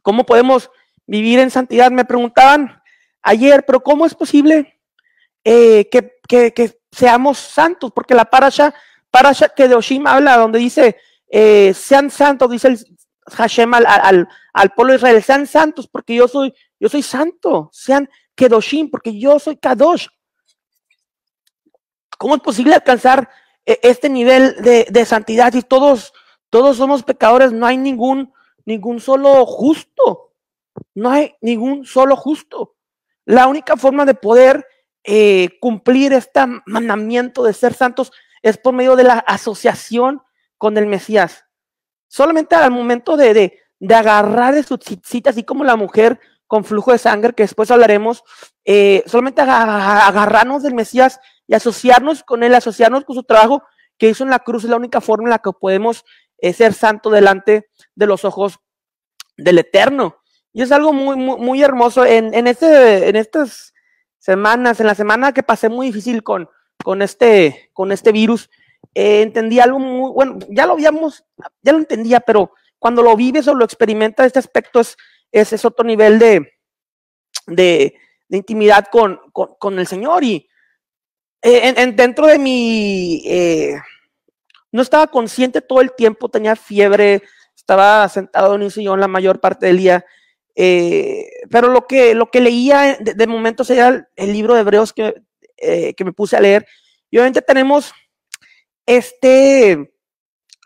¿Cómo 0.00 0.24
podemos 0.24 0.70
vivir 1.06 1.38
en 1.38 1.50
santidad? 1.50 1.90
Me 1.90 2.06
preguntaban 2.06 2.79
ayer, 3.22 3.64
pero 3.66 3.82
¿cómo 3.82 4.06
es 4.06 4.14
posible 4.14 4.80
eh, 5.44 5.88
que, 5.90 6.80
seamos 6.92 7.38
santos? 7.38 7.92
Porque 7.94 8.14
la 8.14 8.24
parasha, 8.24 8.74
parasha 9.10 9.48
que 9.48 9.68
de 9.68 9.74
Oshim 9.74 10.06
habla, 10.06 10.36
donde 10.36 10.58
dice, 10.58 10.96
eh, 11.28 11.72
sean 11.74 12.10
santos, 12.10 12.50
dice 12.50 12.68
el 12.68 12.78
Hashem 13.30 13.72
al, 13.74 14.28
pueblo 14.74 14.92
de 14.92 14.98
Israel, 14.98 15.22
sean 15.22 15.46
santos 15.46 15.86
porque 15.86 16.14
yo 16.14 16.28
soy, 16.28 16.52
yo 16.78 16.88
soy 16.88 17.02
santo, 17.02 17.70
sean 17.72 18.08
Kedoshim 18.34 18.90
porque 18.90 19.18
yo 19.18 19.38
soy 19.38 19.56
Kadosh. 19.56 20.08
¿Cómo 22.18 22.34
es 22.34 22.40
posible 22.42 22.74
alcanzar 22.74 23.30
eh, 23.64 23.78
este 23.82 24.08
nivel 24.08 24.56
de, 24.62 24.86
de 24.90 25.04
santidad 25.06 25.52
si 25.52 25.62
todos, 25.62 26.12
todos 26.50 26.76
somos 26.76 27.02
pecadores? 27.02 27.52
No 27.52 27.66
hay 27.66 27.76
ningún, 27.76 28.32
ningún 28.64 29.00
solo 29.00 29.46
justo. 29.46 30.32
No 30.94 31.10
hay 31.10 31.34
ningún 31.40 31.84
solo 31.86 32.16
justo. 32.16 32.74
La 33.30 33.46
única 33.46 33.76
forma 33.76 34.04
de 34.04 34.14
poder 34.14 34.66
eh, 35.04 35.50
cumplir 35.60 36.12
este 36.12 36.40
mandamiento 36.66 37.44
de 37.44 37.52
ser 37.52 37.74
santos 37.74 38.10
es 38.42 38.58
por 38.58 38.74
medio 38.74 38.96
de 38.96 39.04
la 39.04 39.20
asociación 39.20 40.20
con 40.58 40.76
el 40.76 40.88
Mesías. 40.88 41.44
Solamente 42.08 42.56
al 42.56 42.72
momento 42.72 43.16
de, 43.16 43.32
de, 43.32 43.58
de 43.78 43.94
agarrar 43.94 44.52
de 44.52 44.64
su 44.64 44.80
cita, 45.04 45.30
así 45.30 45.44
como 45.44 45.62
la 45.62 45.76
mujer 45.76 46.18
con 46.48 46.64
flujo 46.64 46.90
de 46.90 46.98
sangre, 46.98 47.32
que 47.32 47.44
después 47.44 47.70
hablaremos, 47.70 48.24
eh, 48.64 49.04
solamente 49.06 49.42
agarrarnos 49.42 50.64
del 50.64 50.74
Mesías 50.74 51.20
y 51.46 51.54
asociarnos 51.54 52.24
con 52.24 52.42
él, 52.42 52.52
asociarnos 52.52 53.04
con 53.04 53.14
su 53.14 53.22
trabajo 53.22 53.62
que 53.96 54.08
hizo 54.08 54.24
en 54.24 54.30
la 54.30 54.40
cruz, 54.40 54.64
es 54.64 54.70
la 54.70 54.76
única 54.76 55.00
forma 55.00 55.28
en 55.28 55.30
la 55.30 55.38
que 55.38 55.52
podemos 55.52 56.04
eh, 56.38 56.52
ser 56.52 56.74
santos 56.74 57.12
delante 57.12 57.70
de 57.94 58.06
los 58.06 58.24
ojos 58.24 58.58
del 59.36 59.58
Eterno. 59.58 60.19
Y 60.52 60.62
es 60.62 60.72
algo 60.72 60.92
muy, 60.92 61.16
muy, 61.16 61.62
hermoso. 61.62 62.04
En, 62.04 62.34
en, 62.34 62.46
este, 62.46 63.08
en 63.08 63.16
estas 63.16 63.72
semanas, 64.18 64.80
en 64.80 64.86
la 64.86 64.94
semana 64.94 65.32
que 65.32 65.42
pasé 65.42 65.68
muy 65.68 65.86
difícil 65.88 66.22
con, 66.22 66.48
con, 66.82 67.02
este, 67.02 67.70
con 67.72 67.92
este 67.92 68.12
virus, 68.12 68.50
eh, 68.94 69.22
entendí 69.22 69.60
algo 69.60 69.78
muy, 69.78 70.10
bueno, 70.12 70.38
ya 70.48 70.66
lo 70.66 70.72
habíamos, 70.72 71.24
ya 71.62 71.72
lo 71.72 71.78
entendía, 71.78 72.20
pero 72.20 72.52
cuando 72.78 73.02
lo 73.02 73.14
vives 73.14 73.46
o 73.46 73.54
lo 73.54 73.64
experimentas, 73.64 74.26
este 74.26 74.38
aspecto 74.38 74.80
es, 74.80 74.96
es, 75.30 75.64
otro 75.64 75.84
nivel 75.84 76.18
de, 76.18 76.52
de, 77.46 77.94
intimidad 78.30 78.86
con, 78.90 79.20
con, 79.32 79.78
el 79.78 79.86
Señor. 79.86 80.24
Y 80.24 80.48
eh, 81.42 81.68
en, 81.68 81.78
en, 81.78 81.96
dentro 81.96 82.26
de 82.26 82.38
mi, 82.38 83.22
eh, 83.26 83.76
no 84.72 84.82
estaba 84.82 85.06
consciente 85.06 85.60
todo 85.60 85.80
el 85.80 85.92
tiempo, 85.94 86.28
tenía 86.28 86.56
fiebre, 86.56 87.22
estaba 87.54 88.08
sentado 88.08 88.54
en 88.54 88.62
un 88.62 88.70
sillón 88.70 89.00
la 89.00 89.08
mayor 89.08 89.40
parte 89.40 89.66
del 89.66 89.78
día. 89.78 90.04
Eh, 90.54 91.30
pero 91.50 91.68
lo 91.68 91.86
que, 91.86 92.14
lo 92.14 92.30
que 92.30 92.40
leía 92.40 92.98
de, 93.00 93.26
momento 93.26 93.64
sería 93.64 94.08
el, 94.16 94.32
libro 94.32 94.54
de 94.54 94.60
Hebreos 94.60 94.92
que, 94.92 95.22
eh, 95.56 95.94
que 95.94 96.04
me 96.04 96.12
puse 96.12 96.36
a 96.36 96.40
leer. 96.40 96.66
Y 97.10 97.18
obviamente 97.18 97.42
tenemos 97.42 97.92
este 98.86 99.94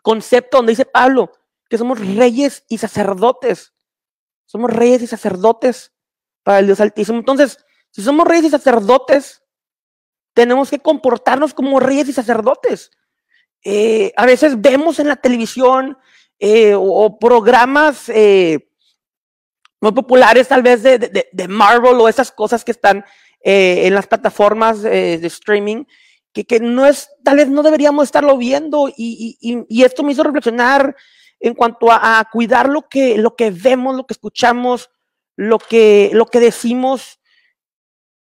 concepto 0.03 0.59
donde 0.59 0.73
dice 0.73 0.87
Pablo 0.87 1.31
que 1.69 1.79
somos 1.79 1.99
reyes 1.99 2.65
y 2.69 2.79
sacerdotes. 2.79 3.73
Somos 4.47 4.71
reyes 4.71 5.03
y 5.03 5.07
sacerdotes 5.07 5.93
para 6.43 6.59
el 6.59 6.67
Dios 6.67 6.81
Altísimo. 6.81 7.19
Entonces, 7.19 7.65
si 7.91 8.03
somos 8.03 8.27
reyes 8.27 8.47
y 8.47 8.51
sacerdotes, 8.51 9.43
tenemos 10.35 10.71
que 10.71 10.79
comportarnos 10.79 11.55
como 11.55 11.81
reyes 11.81 12.09
y 12.09 12.13
sacerdotes. 12.13 12.91
Eh, 13.63 14.13
a 14.17 14.27
veces 14.27 14.61
vemos 14.61 14.99
en 14.99 15.09
la 15.09 15.17
televisión 15.17 15.97
o, 16.77 17.19
programas 17.19 18.11
muy 19.85 19.93
populares 19.93 20.49
tal 20.49 20.63
vez 20.63 20.83
de, 20.83 20.99
de, 20.99 21.49
Marvel 21.49 22.01
o 22.01 22.09
esas 22.09 22.33
cosas 22.33 22.65
que 22.65 22.73
están 22.73 23.05
eh, 23.43 23.87
en 23.87 23.95
las 23.95 24.07
plataformas 24.07 24.83
de 24.83 25.27
streaming, 25.27 25.85
que, 26.33 26.45
que, 26.45 26.59
no 26.59 26.87
es, 26.87 27.11
tal 27.23 27.37
vez 27.37 27.49
no 27.49 27.63
deberíamos 27.63 28.05
estarlo 28.05 28.37
viendo 28.39 28.89
y, 28.89 29.37
y, 29.41 29.65
y 29.69 29.85
esto 29.85 30.03
me 30.03 30.13
hizo 30.13 30.23
reflexionar 30.23 30.97
en 31.45 31.55
cuanto 31.55 31.93
a, 31.93 32.27
cuidar 32.33 32.71
lo 32.71 32.89
que, 32.89 33.19
lo 33.19 33.37
que 33.37 33.51
vemos, 33.51 33.95
lo 33.95 34.07
que 34.07 34.15
escuchamos, 34.15 34.89
lo 35.37 35.59
que, 35.59 36.11
lo 36.15 36.25
que 36.25 36.41
decimos. 36.41 37.21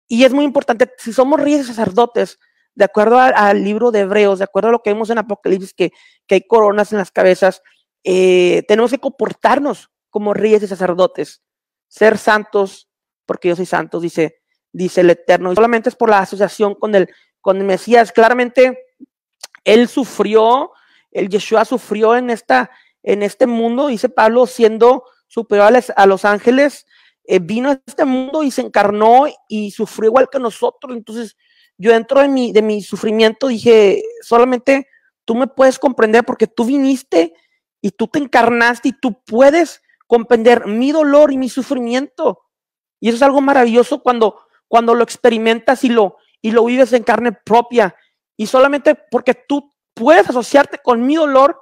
Y 0.07 0.23
es 0.23 0.33
muy 0.33 0.43
importante, 0.43 0.91
si 0.97 1.13
somos 1.13 1.39
reyes 1.39 1.67
sacerdotes, 1.67 2.39
de 2.73 2.85
acuerdo 2.85 3.19
al, 3.19 3.63
libro 3.63 3.91
de 3.91 3.99
Hebreos, 3.99 4.39
de 4.39 4.45
acuerdo 4.45 4.69
a 4.69 4.71
lo 4.71 4.81
que 4.81 4.91
vemos 4.91 5.11
en 5.11 5.19
Apocalipsis, 5.19 5.73
que, 5.75 5.91
que 6.25 6.35
hay 6.35 6.41
coronas 6.47 6.91
en 6.93 6.97
las 6.97 7.11
cabezas, 7.11 7.61
eh, 8.03 8.63
tenemos 8.67 8.89
que 8.89 8.97
comportarnos 8.97 9.91
como 10.09 10.33
reyes 10.33 10.63
y 10.63 10.67
sacerdotes, 10.67 11.43
ser 11.91 12.17
santos, 12.17 12.87
porque 13.25 13.49
yo 13.49 13.55
soy 13.55 13.65
santo, 13.65 13.99
dice, 13.99 14.41
dice 14.71 15.01
el 15.01 15.09
Eterno. 15.09 15.51
Y 15.51 15.55
solamente 15.55 15.89
es 15.89 15.95
por 15.95 16.09
la 16.09 16.19
asociación 16.19 16.73
con 16.73 16.95
el, 16.95 17.09
con 17.41 17.63
Mesías. 17.65 18.13
Claramente, 18.13 18.85
él 19.65 19.89
sufrió, 19.89 20.71
el 21.11 21.27
Yeshua 21.27 21.65
sufrió 21.65 22.15
en, 22.15 22.29
esta, 22.29 22.71
en 23.03 23.23
este 23.23 23.45
mundo, 23.45 23.87
dice 23.87 24.07
Pablo, 24.07 24.47
siendo 24.47 25.03
superior 25.27 25.73
a 25.97 26.05
los 26.05 26.23
ángeles, 26.23 26.87
eh, 27.25 27.39
vino 27.39 27.71
a 27.71 27.81
este 27.85 28.05
mundo 28.05 28.41
y 28.41 28.51
se 28.51 28.61
encarnó 28.61 29.25
y 29.49 29.71
sufrió 29.71 30.09
igual 30.09 30.29
que 30.31 30.39
nosotros. 30.39 30.95
Entonces, 30.95 31.35
yo 31.77 31.91
dentro 31.91 32.21
de 32.21 32.29
mi, 32.29 32.53
de 32.53 32.61
mi 32.61 32.81
sufrimiento 32.81 33.49
dije, 33.49 34.01
solamente 34.21 34.87
tú 35.25 35.35
me 35.35 35.47
puedes 35.47 35.77
comprender 35.77 36.23
porque 36.23 36.47
tú 36.47 36.63
viniste 36.63 37.33
y 37.81 37.91
tú 37.91 38.07
te 38.07 38.19
encarnaste 38.19 38.89
y 38.89 38.93
tú 38.93 39.21
puedes 39.25 39.81
comprender 40.11 40.67
mi 40.67 40.91
dolor 40.91 41.31
y 41.31 41.37
mi 41.37 41.47
sufrimiento. 41.47 42.41
Y 42.99 43.07
eso 43.07 43.15
es 43.15 43.21
algo 43.21 43.39
maravilloso 43.39 44.03
cuando, 44.03 44.45
cuando 44.67 44.93
lo 44.93 45.05
experimentas 45.05 45.85
y 45.85 45.87
lo, 45.87 46.17
y 46.41 46.51
lo 46.51 46.65
vives 46.65 46.91
en 46.91 47.03
carne 47.03 47.31
propia. 47.31 47.95
Y 48.35 48.47
solamente 48.47 48.95
porque 49.09 49.33
tú 49.33 49.73
puedes 49.93 50.29
asociarte 50.29 50.79
con 50.83 51.05
mi 51.05 51.15
dolor, 51.15 51.61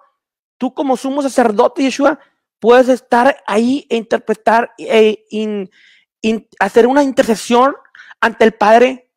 tú 0.57 0.73
como 0.73 0.97
sumo 0.97 1.21
sacerdote, 1.21 1.83
Yeshua, 1.83 2.19
puedes 2.57 2.89
estar 2.89 3.37
ahí 3.45 3.85
e 3.87 3.97
interpretar, 3.97 4.73
e 4.79 5.25
in, 5.29 5.69
hacer 6.59 6.87
una 6.87 7.03
intercesión 7.03 7.75
ante 8.19 8.45
el 8.45 8.53
Padre 8.53 9.11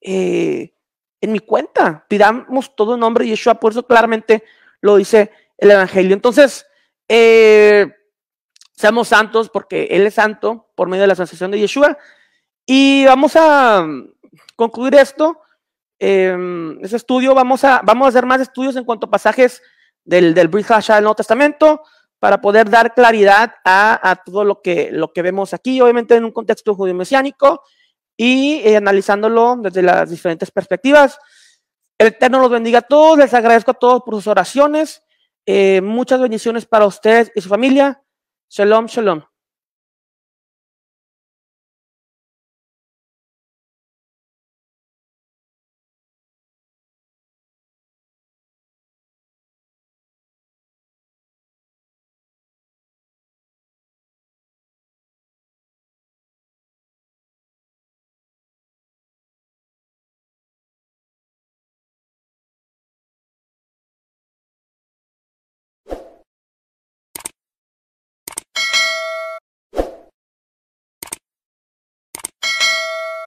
eh, 0.00 0.74
en 1.20 1.32
mi 1.32 1.40
cuenta. 1.40 2.06
Pidamos 2.08 2.74
todo 2.74 2.96
nombre 2.96 3.24
de 3.24 3.32
Yeshua, 3.32 3.60
por 3.60 3.72
eso 3.72 3.86
claramente 3.86 4.42
lo 4.80 4.96
dice 4.96 5.30
el 5.58 5.70
Evangelio. 5.70 6.14
Entonces, 6.14 6.64
eh, 7.06 7.92
seamos 8.76 9.08
santos 9.08 9.50
porque 9.50 9.84
Él 9.90 10.06
es 10.06 10.14
santo 10.14 10.68
por 10.74 10.88
medio 10.88 11.02
de 11.02 11.06
la 11.08 11.12
asociación 11.14 11.50
de 11.50 11.60
Yeshua. 11.60 11.96
Y 12.66 13.04
vamos 13.04 13.36
a 13.36 13.86
concluir 14.56 14.94
esto, 14.94 15.40
eh, 15.98 16.36
ese 16.82 16.96
estudio. 16.96 17.34
Vamos 17.34 17.64
a, 17.64 17.80
vamos 17.84 18.06
a 18.06 18.08
hacer 18.08 18.26
más 18.26 18.40
estudios 18.40 18.76
en 18.76 18.84
cuanto 18.84 19.06
a 19.06 19.10
pasajes 19.10 19.62
del, 20.04 20.34
del 20.34 20.48
Brit 20.48 20.70
Hasha 20.70 20.96
del 20.96 21.04
Nuevo 21.04 21.16
Testamento 21.16 21.82
para 22.24 22.40
poder 22.40 22.70
dar 22.70 22.94
claridad 22.94 23.54
a, 23.66 24.22
todo 24.24 24.44
lo 24.44 24.62
que, 24.62 24.88
lo 24.90 25.12
que 25.12 25.20
vemos 25.20 25.52
aquí, 25.52 25.80
obviamente 25.82 26.16
en 26.16 26.24
un 26.24 26.32
contexto 26.32 26.74
judío 26.74 26.94
mesiánico 26.94 27.62
y 28.16 28.62
eh, 28.64 28.78
analizándolo 28.78 29.56
desde 29.58 29.82
las 29.82 30.08
diferentes 30.08 30.50
perspectivas. 30.50 31.18
El 31.98 32.08
Eterno 32.08 32.40
los 32.40 32.50
bendiga 32.50 32.78
a 32.78 32.82
todos, 32.82 33.18
les 33.18 33.34
agradezco 33.34 33.72
a 33.72 33.74
todos 33.74 34.02
por 34.02 34.14
sus 34.14 34.26
oraciones. 34.26 35.02
Eh, 35.44 35.82
muchas 35.82 36.18
bendiciones 36.18 36.64
para 36.64 36.86
ustedes 36.86 37.30
y 37.34 37.42
su 37.42 37.50
familia. 37.50 38.02
שלום 38.56 38.88
שלום. 38.88 39.33